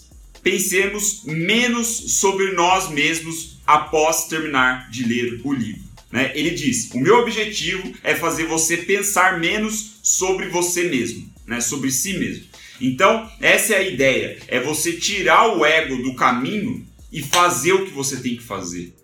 pensemos 0.46 1.24
menos 1.24 2.18
sobre 2.20 2.52
nós 2.52 2.88
mesmos 2.88 3.58
após 3.66 4.28
terminar 4.28 4.88
de 4.88 5.02
ler 5.02 5.40
o 5.42 5.52
livro. 5.52 5.82
Né? 6.08 6.30
Ele 6.36 6.50
diz: 6.50 6.88
O 6.92 7.00
meu 7.00 7.16
objetivo 7.16 7.92
é 8.04 8.14
fazer 8.14 8.46
você 8.46 8.76
pensar 8.76 9.40
menos 9.40 9.98
sobre 10.04 10.46
você 10.46 10.84
mesmo, 10.84 11.28
né? 11.44 11.60
sobre 11.60 11.90
si 11.90 12.16
mesmo. 12.16 12.44
Então, 12.80 13.28
essa 13.40 13.74
é 13.74 13.78
a 13.78 13.88
ideia: 13.88 14.38
é 14.46 14.60
você 14.60 14.92
tirar 14.92 15.48
o 15.48 15.66
ego 15.66 16.00
do 16.00 16.14
caminho 16.14 16.86
e 17.12 17.20
fazer 17.22 17.72
o 17.72 17.84
que 17.84 17.90
você 17.90 18.18
tem 18.18 18.36
que 18.36 18.44
fazer. 18.44 18.94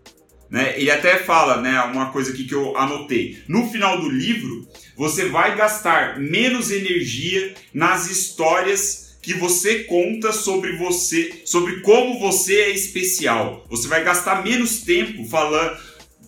Né? 0.49 0.75
Ele 0.77 0.93
até 0.93 1.17
fala, 1.17 1.61
né, 1.61 1.81
uma 1.85 2.13
coisa 2.13 2.31
aqui 2.31 2.45
que 2.45 2.55
eu 2.55 2.77
anotei. 2.77 3.43
No 3.49 3.69
final 3.69 4.01
do 4.01 4.09
livro, 4.09 4.69
você 4.97 5.25
vai 5.25 5.57
gastar 5.57 6.21
menos 6.21 6.71
energia 6.71 7.55
nas 7.75 8.09
histórias 8.09 9.02
que 9.23 9.35
você 9.35 9.85
conta 9.85 10.33
sobre 10.33 10.77
você, 10.77 11.43
sobre 11.45 11.81
como 11.81 12.19
você 12.19 12.57
é 12.57 12.71
especial. 12.71 13.65
Você 13.71 13.87
vai 13.87 14.03
gastar 14.03 14.43
menos 14.45 14.83
tempo 14.83 15.25
falando 15.25 15.79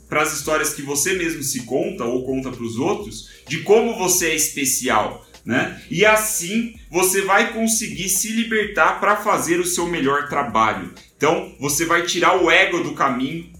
para 0.09 0.22
as 0.22 0.33
histórias 0.33 0.72
que 0.72 0.80
você 0.80 1.14
mesmo 1.14 1.42
se 1.42 1.64
conta 1.64 2.04
ou 2.04 2.24
conta 2.24 2.52
para 2.52 2.62
os 2.62 2.76
outros 2.76 3.30
de 3.48 3.62
como 3.62 3.98
você 3.98 4.28
é 4.28 4.35
especial, 4.37 5.26
né? 5.44 5.83
E 5.90 6.07
assim 6.07 6.76
você 6.88 7.22
vai 7.22 7.52
conseguir 7.52 8.09
se 8.09 8.28
libertar 8.28 9.00
para 9.00 9.16
fazer 9.16 9.59
o 9.59 9.66
seu 9.66 9.87
melhor 9.88 10.28
trabalho. 10.28 10.94
Então 11.16 11.52
você 11.59 11.85
vai 11.85 12.07
tirar 12.07 12.40
o 12.40 12.48
ego 12.48 12.85
do 12.85 12.94
caminho, 12.94 13.52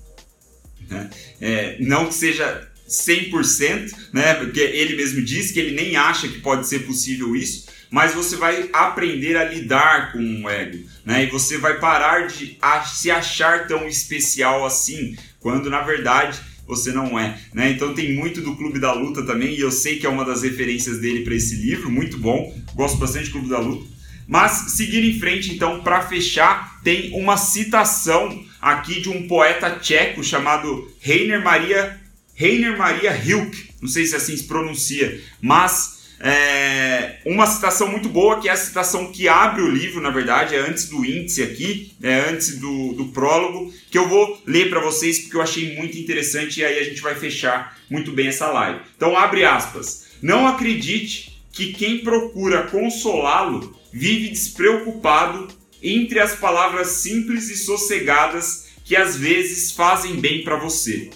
né? 0.89 1.11
É, 1.41 1.77
não 1.81 2.07
que 2.07 2.15
seja 2.15 2.71
100%, 2.89 3.93
né? 4.13 4.35
Porque 4.35 4.61
ele 4.61 4.95
mesmo 4.95 5.23
diz 5.23 5.51
que 5.51 5.59
ele 5.59 5.75
nem 5.75 5.97
acha 5.97 6.29
que 6.29 6.41
pode 6.41 6.69
ser 6.69 6.87
possível 6.87 7.35
isso, 7.35 7.67
mas 7.95 8.13
você 8.13 8.35
vai 8.35 8.69
aprender 8.73 9.37
a 9.37 9.45
lidar 9.45 10.11
com 10.11 10.19
o 10.19 10.51
ego, 10.51 10.85
né? 11.05 11.23
E 11.23 11.31
você 11.31 11.59
vai 11.59 11.79
parar 11.79 12.27
de 12.27 12.59
se 12.93 13.09
achar 13.09 13.69
tão 13.69 13.87
especial 13.87 14.67
assim, 14.67 15.17
quando 15.39 15.71
na 15.71 15.81
verdade 15.81 16.41
você 16.67 16.91
não 16.91 17.17
é, 17.17 17.39
né? 17.53 17.71
Então 17.71 17.95
tem 17.95 18.13
muito 18.13 18.41
do 18.41 18.57
Clube 18.57 18.81
da 18.81 18.93
Luta 18.93 19.23
também, 19.23 19.55
e 19.55 19.61
eu 19.61 19.71
sei 19.71 20.01
que 20.01 20.07
é 20.07 20.09
uma 20.09 20.25
das 20.25 20.43
referências 20.43 20.99
dele 20.99 21.23
para 21.23 21.37
esse 21.37 21.55
livro, 21.55 21.89
muito 21.89 22.19
bom. 22.19 22.53
Gosto 22.75 22.99
bastante 22.99 23.27
do 23.27 23.31
Clube 23.31 23.49
da 23.49 23.61
Luta. 23.61 23.89
Mas 24.27 24.73
seguindo 24.73 25.07
em 25.07 25.21
frente, 25.21 25.55
então, 25.55 25.81
para 25.81 26.01
fechar, 26.01 26.81
tem 26.83 27.13
uma 27.13 27.37
citação 27.37 28.45
aqui 28.61 29.01
de 29.03 29.09
um 29.09 29.29
poeta 29.29 29.71
tcheco 29.71 30.25
chamado 30.25 30.91
Rainer 31.01 31.41
Maria 31.45 32.01
Rainer 32.37 32.77
Maria 32.77 33.17
Hilke, 33.17 33.69
não 33.81 33.89
sei 33.89 34.05
se 34.05 34.17
assim 34.17 34.37
se 34.37 34.43
pronuncia, 34.49 35.21
mas 35.41 35.94
é, 36.21 37.21
uma 37.27 37.47
citação 37.47 37.89
muito 37.89 38.09
boa, 38.09 38.41
que 38.41 38.49
é 38.49 38.53
a 38.53 38.57
citação 38.57 39.11
que 39.13 39.29
abre 39.29 39.63
o 39.63 39.71
livro, 39.71 40.01
na 40.01 40.11
verdade, 40.11 40.55
é 40.55 40.59
antes 40.59 40.89
do 40.89 41.05
índice 41.05 41.43
aqui, 41.43 41.93
é 42.03 42.31
antes 42.31 42.59
do, 42.59 42.93
do 42.93 43.07
prólogo, 43.07 43.73
que 43.91 43.99
eu 43.99 44.09
vou 44.09 44.41
ler 44.47 44.71
para 44.71 44.81
vocês 44.81 45.19
porque 45.19 45.37
eu 45.37 45.43
achei 45.43 45.77
muito 45.77 45.99
interessante 45.99 46.61
e 46.61 46.65
aí 46.65 46.79
a 46.79 46.85
gente 46.85 47.01
vai 47.01 47.15
fechar 47.15 47.79
muito 47.91 48.13
bem 48.13 48.29
essa 48.29 48.47
live. 48.49 48.81
Então, 48.97 49.17
abre 49.17 49.45
aspas. 49.45 50.05
Não 50.23 50.47
acredite 50.47 51.43
que 51.53 51.73
quem 51.73 51.99
procura 51.99 52.65
consolá-lo 52.65 53.77
vive 53.93 54.29
despreocupado 54.29 55.49
entre 55.83 56.19
as 56.19 56.35
palavras 56.35 56.89
simples 56.89 57.51
e 57.51 57.57
sossegadas 57.57 58.69
que 58.85 58.97
às 58.97 59.17
vezes 59.17 59.73
fazem 59.73 60.17
bem 60.17 60.43
para 60.43 60.57
você. 60.57 61.11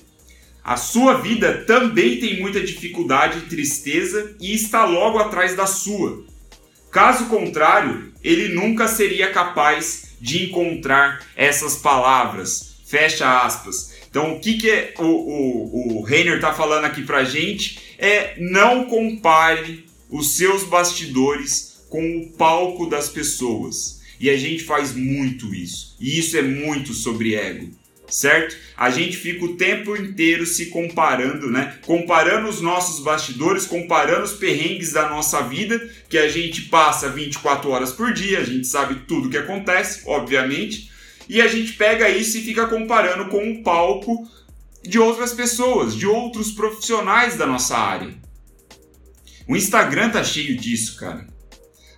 A 0.68 0.76
sua 0.76 1.14
vida 1.14 1.64
também 1.66 2.20
tem 2.20 2.42
muita 2.42 2.60
dificuldade 2.60 3.38
e 3.38 3.48
tristeza 3.48 4.36
e 4.38 4.54
está 4.54 4.84
logo 4.84 5.16
atrás 5.16 5.56
da 5.56 5.64
sua. 5.64 6.26
Caso 6.90 7.24
contrário, 7.24 8.12
ele 8.22 8.48
nunca 8.48 8.86
seria 8.86 9.32
capaz 9.32 10.14
de 10.20 10.44
encontrar 10.44 11.26
essas 11.34 11.76
palavras. 11.76 12.82
Fecha 12.86 13.40
aspas. 13.40 13.94
Então, 14.10 14.34
o 14.34 14.40
que, 14.40 14.58
que 14.58 14.68
é 14.68 14.92
o, 14.98 15.04
o, 15.04 16.00
o 16.00 16.02
Reiner 16.02 16.38
tá 16.38 16.52
falando 16.52 16.84
aqui 16.84 17.00
pra 17.00 17.24
gente 17.24 17.78
é 17.96 18.34
não 18.36 18.84
compare 18.84 19.86
os 20.10 20.36
seus 20.36 20.64
bastidores 20.64 21.82
com 21.88 22.18
o 22.18 22.28
palco 22.36 22.84
das 22.84 23.08
pessoas. 23.08 24.02
E 24.20 24.28
a 24.28 24.36
gente 24.36 24.64
faz 24.64 24.94
muito 24.94 25.54
isso. 25.54 25.96
E 25.98 26.18
isso 26.18 26.36
é 26.36 26.42
muito 26.42 26.92
sobre 26.92 27.34
ego 27.34 27.70
certo? 28.08 28.56
A 28.76 28.90
gente 28.90 29.16
fica 29.16 29.44
o 29.44 29.56
tempo 29.56 29.96
inteiro 29.96 30.46
se 30.46 30.66
comparando, 30.66 31.50
né? 31.50 31.78
Comparando 31.84 32.48
os 32.48 32.60
nossos 32.60 33.02
bastidores, 33.02 33.66
comparando 33.66 34.24
os 34.24 34.32
perrengues 34.32 34.92
da 34.92 35.08
nossa 35.08 35.42
vida, 35.42 35.78
que 36.08 36.18
a 36.18 36.28
gente 36.28 36.62
passa 36.62 37.08
24 37.08 37.70
horas 37.70 37.92
por 37.92 38.12
dia, 38.12 38.38
a 38.38 38.44
gente 38.44 38.66
sabe 38.66 39.02
tudo 39.06 39.30
que 39.30 39.36
acontece, 39.36 40.02
obviamente, 40.06 40.90
e 41.28 41.40
a 41.40 41.46
gente 41.46 41.72
pega 41.72 42.08
isso 42.08 42.38
e 42.38 42.42
fica 42.42 42.66
comparando 42.66 43.28
com 43.28 43.50
o 43.50 43.62
palco 43.62 44.26
de 44.82 44.98
outras 44.98 45.32
pessoas, 45.32 45.94
de 45.94 46.06
outros 46.06 46.52
profissionais 46.52 47.36
da 47.36 47.46
nossa 47.46 47.76
área. 47.76 48.14
O 49.46 49.56
Instagram 49.56 50.10
tá 50.10 50.22
cheio 50.22 50.56
disso, 50.56 50.98
cara. 50.98 51.26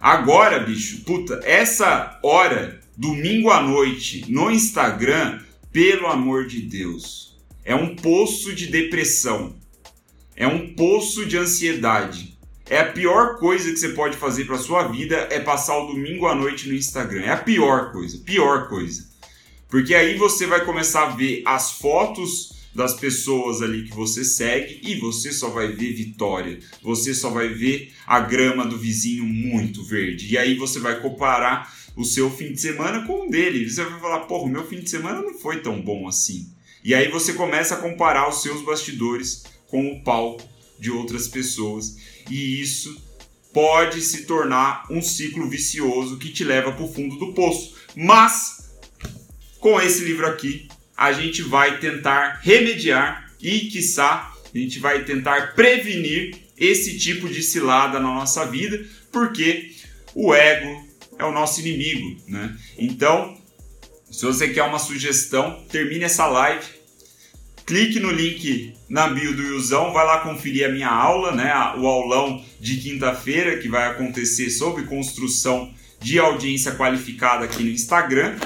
Agora, 0.01 0.61
bicho, 0.61 1.03
puta, 1.05 1.41
essa 1.45 2.19
hora, 2.23 2.81
domingo 2.97 3.51
à 3.51 3.61
noite, 3.63 4.25
no 4.29 4.51
Instagram, 4.51 5.41
pelo 5.73 6.07
amor 6.07 6.47
de 6.47 6.63
Deus. 6.63 7.39
É 7.65 7.75
um 7.75 7.95
poço 7.95 8.55
de 8.55 8.67
depressão. 8.67 9.55
É 10.35 10.47
um 10.47 10.75
poço 10.75 11.27
de 11.27 11.37
ansiedade. 11.37 12.39
É 12.69 12.81
a 12.81 12.93
pior 12.93 13.37
coisa 13.39 13.71
que 13.71 13.79
você 13.79 13.91
pode 13.91 14.17
fazer 14.17 14.45
para 14.45 14.57
sua 14.57 14.85
vida 14.85 15.29
é 15.31 15.41
passar 15.41 15.77
o 15.77 15.89
domingo 15.89 16.27
à 16.27 16.35
noite 16.35 16.69
no 16.69 16.75
Instagram. 16.75 17.23
É 17.23 17.33
a 17.33 17.37
pior 17.37 17.93
coisa, 17.93 18.19
pior 18.19 18.69
coisa. 18.69 19.09
Porque 19.69 19.95
aí 19.95 20.17
você 20.17 20.47
vai 20.47 20.65
começar 20.65 21.09
a 21.09 21.11
ver 21.17 21.43
as 21.45 21.73
fotos 21.73 22.61
das 22.75 22.95
pessoas 22.95 23.63
ali 23.63 23.85
que 23.85 23.95
você 23.95 24.25
segue 24.25 24.81
e 24.85 24.95
você 24.97 25.33
só 25.33 25.49
vai 25.49 25.69
ver 25.69 25.93
vitória. 25.93 26.61
Você 26.83 27.13
só 27.15 27.31
vai 27.31 27.49
ver 27.49 27.93
a 28.07 28.21
grama 28.21 28.65
do 28.65 28.79
vizinho 28.79 29.25
muito 29.25 29.83
verde. 29.85 30.33
E 30.33 30.39
aí 30.39 30.55
você 30.55 30.79
vai 30.79 31.01
comparar 31.01 31.73
o 32.01 32.05
seu 32.05 32.31
fim 32.31 32.53
de 32.53 32.61
semana 32.61 33.07
com 33.07 33.27
o 33.27 33.31
dele. 33.31 33.69
Você 33.69 33.85
vai 33.85 34.01
falar, 34.01 34.21
porra, 34.21 34.45
o 34.45 34.49
meu 34.49 34.67
fim 34.67 34.81
de 34.81 34.89
semana 34.89 35.21
não 35.21 35.35
foi 35.35 35.61
tão 35.61 35.83
bom 35.83 36.09
assim. 36.09 36.49
E 36.83 36.95
aí 36.95 37.11
você 37.11 37.35
começa 37.35 37.75
a 37.75 37.79
comparar 37.79 38.27
os 38.27 38.41
seus 38.41 38.63
bastidores 38.63 39.45
com 39.67 39.93
o 39.93 40.03
palco 40.03 40.43
de 40.79 40.91
outras 40.91 41.29
pessoas. 41.29 41.99
E 42.31 42.59
isso 42.59 42.99
pode 43.53 44.01
se 44.01 44.25
tornar 44.25 44.87
um 44.91 45.03
ciclo 45.03 45.47
vicioso 45.47 46.17
que 46.17 46.33
te 46.33 46.43
leva 46.43 46.73
para 46.73 46.85
o 46.85 46.93
fundo 46.93 47.17
do 47.17 47.35
poço. 47.35 47.75
Mas, 47.95 48.71
com 49.59 49.79
esse 49.79 50.03
livro 50.03 50.27
aqui, 50.27 50.69
a 50.97 51.13
gente 51.13 51.43
vai 51.43 51.81
tentar 51.81 52.41
remediar 52.43 53.31
e, 53.43 53.61
quiçá, 53.69 54.33
a 54.55 54.59
gente 54.59 54.79
vai 54.79 55.05
tentar 55.05 55.55
prevenir 55.55 56.35
esse 56.57 56.99
tipo 56.99 57.29
de 57.29 57.43
cilada 57.43 58.01
na 58.01 58.09
nossa 58.09 58.47
vida, 58.47 58.83
porque 59.13 59.73
o 60.15 60.35
ego 60.35 60.90
é 61.21 61.25
o 61.25 61.33
nosso 61.33 61.61
inimigo, 61.61 62.21
né? 62.27 62.57
Então, 62.79 63.37
se 64.11 64.25
você 64.25 64.49
quer 64.49 64.65
uma 64.65 64.79
sugestão, 64.79 65.63
termine 65.71 66.05
essa 66.05 66.27
live, 66.27 66.67
clique 67.65 68.01
no 68.01 68.11
link 68.11 68.75
na 68.89 69.09
bio 69.09 69.37
do 69.37 69.43
Yuzão, 69.43 69.93
vai 69.93 70.05
lá 70.05 70.19
conferir 70.19 70.67
a 70.67 70.73
minha 70.73 70.89
aula, 70.89 71.33
né? 71.33 71.53
O 71.79 71.87
aulão 71.87 72.45
de 72.59 72.77
quinta-feira 72.79 73.59
que 73.59 73.69
vai 73.69 73.89
acontecer 73.89 74.51
sobre 74.51 74.83
construção 74.85 75.73
de 76.01 76.19
audiência 76.19 76.73
qualificada 76.73 77.45
aqui 77.45 77.63
no 77.63 77.71
Instagram. 77.71 78.37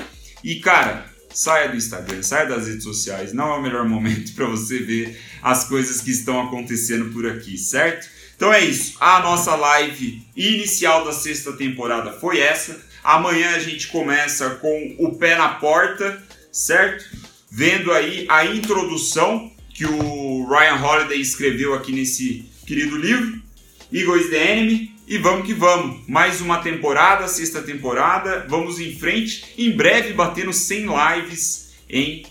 E 0.42 0.56
cara, 0.56 1.06
saia 1.32 1.68
do 1.68 1.76
Instagram, 1.76 2.22
saia 2.22 2.46
das 2.46 2.68
redes 2.68 2.84
sociais, 2.84 3.32
não 3.32 3.52
é 3.52 3.58
o 3.58 3.62
melhor 3.62 3.88
momento 3.88 4.32
para 4.37 4.46
você 4.46 4.78
ver 4.78 5.18
as 5.42 5.64
coisas 5.64 6.00
que 6.00 6.10
estão 6.10 6.40
acontecendo 6.40 7.10
por 7.12 7.26
aqui, 7.26 7.56
certo? 7.56 8.08
Então 8.37 8.53
é 8.53 8.64
isso. 8.64 8.97
A 9.01 9.20
nossa 9.20 9.55
live 9.55 10.23
inicial 10.37 11.05
da 11.05 11.12
sexta 11.12 11.53
temporada 11.53 12.12
foi 12.12 12.38
essa. 12.40 12.81
Amanhã 13.03 13.51
a 13.55 13.59
gente 13.59 13.88
começa 13.88 14.51
com 14.57 14.97
o 14.99 15.14
pé 15.14 15.37
na 15.37 15.49
porta, 15.49 16.23
certo? 16.51 17.05
Vendo 17.51 17.92
aí 17.92 18.27
a 18.29 18.47
introdução 18.47 19.53
que 19.73 19.85
o 19.85 20.47
Ryan 20.49 20.83
Holiday 20.83 21.20
escreveu 21.20 21.75
aqui 21.75 21.92
nesse 21.92 22.44
querido 22.66 22.97
livro, 22.97 23.40
Eagle 23.92 24.29
the 24.31 24.53
Enemy. 24.53 24.94
E 25.07 25.18
vamos 25.18 25.47
que 25.47 25.53
vamos. 25.53 26.09
Mais 26.09 26.40
uma 26.40 26.62
temporada, 26.62 27.29
sexta 27.29 27.61
temporada. 27.61 28.47
Vamos 28.49 28.81
em 28.81 28.97
frente. 28.97 29.44
Em 29.59 29.70
breve 29.70 30.14
batendo 30.14 30.51
100 30.51 30.87
lives 30.87 31.75
em 31.90 32.25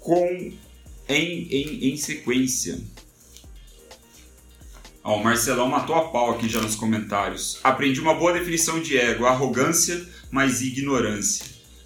com 0.00 0.52
em, 1.08 1.48
em, 1.48 1.92
em 1.92 1.96
sequência. 1.96 2.78
Ó, 5.04 5.16
o 5.16 5.24
Marcelão 5.24 5.68
matou 5.68 5.96
a 5.96 6.08
pau 6.08 6.30
aqui 6.30 6.48
já 6.48 6.60
nos 6.60 6.76
comentários. 6.76 7.58
Aprendi 7.64 8.00
uma 8.00 8.14
boa 8.14 8.32
definição 8.32 8.80
de 8.80 8.96
ego: 8.96 9.26
arrogância 9.26 10.06
mais 10.30 10.62
ignorância. 10.62 11.44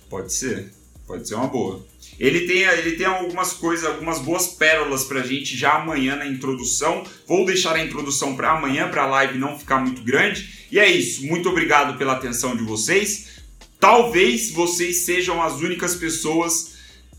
Pode 0.08 0.32
ser, 0.32 0.72
pode 1.06 1.26
ser 1.26 1.34
uma 1.34 1.46
boa. 1.46 1.84
Ele 2.18 2.46
tem, 2.46 2.58
ele 2.62 2.92
tem 2.92 3.06
algumas 3.06 3.52
coisas, 3.52 3.84
algumas 3.84 4.18
boas 4.20 4.48
pérolas 4.48 5.04
pra 5.04 5.22
gente 5.22 5.56
já 5.56 5.74
amanhã 5.74 6.16
na 6.16 6.26
introdução. 6.26 7.04
Vou 7.26 7.44
deixar 7.44 7.76
a 7.76 7.84
introdução 7.84 8.34
para 8.36 8.52
amanhã, 8.52 8.88
para 8.88 9.02
a 9.02 9.06
live 9.06 9.38
não 9.38 9.58
ficar 9.58 9.78
muito 9.78 10.02
grande. 10.02 10.66
E 10.70 10.78
é 10.78 10.90
isso. 10.90 11.26
Muito 11.26 11.48
obrigado 11.48 11.98
pela 11.98 12.14
atenção 12.14 12.56
de 12.56 12.62
vocês. 12.62 13.36
Talvez 13.78 14.50
vocês 14.50 15.04
sejam 15.04 15.42
as 15.42 15.60
únicas 15.60 15.94
pessoas 15.94 16.75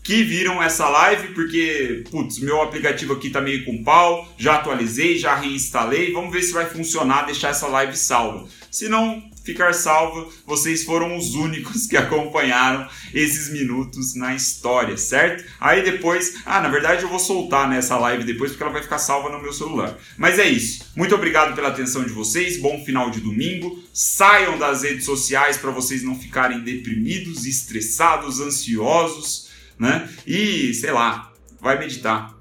que 0.08 0.22
viram 0.22 0.62
essa 0.62 0.88
live, 0.88 1.34
porque, 1.34 2.02
putz, 2.10 2.38
meu 2.38 2.62
aplicativo 2.62 3.12
aqui 3.12 3.28
tá 3.28 3.42
meio 3.42 3.62
com 3.66 3.84
pau, 3.84 4.26
já 4.38 4.54
atualizei, 4.54 5.18
já 5.18 5.34
reinstalei, 5.34 6.14
vamos 6.14 6.32
ver 6.32 6.40
se 6.40 6.50
vai 6.50 6.64
funcionar 6.64 7.26
deixar 7.26 7.50
essa 7.50 7.66
live 7.66 7.94
salva. 7.94 8.48
Se 8.70 8.88
não 8.88 9.22
ficar 9.44 9.74
salva, 9.74 10.26
vocês 10.46 10.82
foram 10.84 11.14
os 11.14 11.34
únicos 11.34 11.86
que 11.86 11.94
acompanharam 11.98 12.88
esses 13.12 13.50
minutos 13.50 14.14
na 14.14 14.34
história, 14.34 14.96
certo? 14.96 15.44
Aí 15.60 15.82
depois, 15.82 16.36
ah, 16.46 16.62
na 16.62 16.70
verdade 16.70 17.02
eu 17.02 17.10
vou 17.10 17.18
soltar 17.18 17.68
nessa 17.68 17.98
live 17.98 18.24
depois 18.24 18.52
porque 18.52 18.62
ela 18.62 18.72
vai 18.72 18.82
ficar 18.82 18.98
salva 18.98 19.28
no 19.28 19.42
meu 19.42 19.52
celular. 19.52 19.94
Mas 20.16 20.38
é 20.38 20.48
isso. 20.48 20.86
Muito 20.96 21.14
obrigado 21.14 21.54
pela 21.54 21.68
atenção 21.68 22.02
de 22.02 22.14
vocês. 22.14 22.58
Bom 22.58 22.82
final 22.82 23.10
de 23.10 23.20
domingo. 23.20 23.78
Saiam 23.92 24.58
das 24.58 24.84
redes 24.84 25.04
sociais 25.04 25.58
para 25.58 25.70
vocês 25.70 26.02
não 26.02 26.18
ficarem 26.18 26.60
deprimidos, 26.60 27.44
estressados, 27.44 28.40
ansiosos 28.40 29.47
né? 29.78 30.08
E, 30.26 30.74
sei 30.74 30.90
lá, 30.90 31.32
vai 31.60 31.78
meditar, 31.78 32.36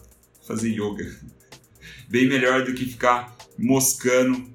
fazer 0.45 0.69
yoga. 0.69 1.05
Bem 2.09 2.27
melhor 2.27 2.63
do 2.63 2.73
que 2.73 2.85
ficar 2.85 3.35
moscando 3.57 4.47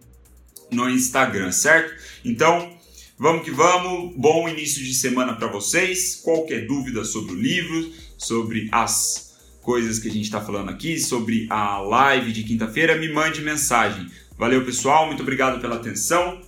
no 0.71 0.89
Instagram, 0.89 1.53
certo? 1.53 1.95
Então, 2.25 2.77
vamos 3.19 3.45
que 3.45 3.51
vamos. 3.51 4.15
Bom 4.17 4.49
início 4.49 4.83
de 4.83 4.95
semana 4.95 5.35
para 5.35 5.49
vocês. 5.49 6.17
Qualquer 6.17 6.67
dúvida 6.67 7.05
sobre 7.05 7.33
o 7.33 7.37
livro, 7.37 7.93
sobre 8.17 8.69
as 8.73 9.33
coisas 9.61 9.99
que 9.99 10.09
a 10.09 10.11
gente 10.11 10.25
está 10.25 10.41
falando 10.41 10.71
aqui, 10.71 10.99
sobre 10.99 11.47
a 11.51 11.79
live 11.79 12.33
de 12.33 12.43
quinta-feira, 12.43 12.97
me 12.97 13.13
mande 13.13 13.41
mensagem. 13.43 14.07
Valeu, 14.37 14.65
pessoal. 14.65 15.07
Muito 15.07 15.23
obrigado 15.23 15.61
pela 15.61 15.77
atenção. 15.77 16.41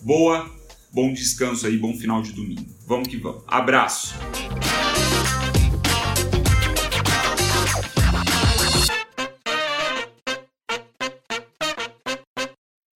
Boa, 0.00 0.50
bom 0.92 1.12
descanso 1.12 1.66
aí, 1.66 1.76
bom 1.76 1.96
final 1.96 2.22
de 2.22 2.32
domingo. 2.32 2.66
Vamos 2.86 3.08
que 3.08 3.16
vamos. 3.16 3.42
Abraço. 3.46 4.14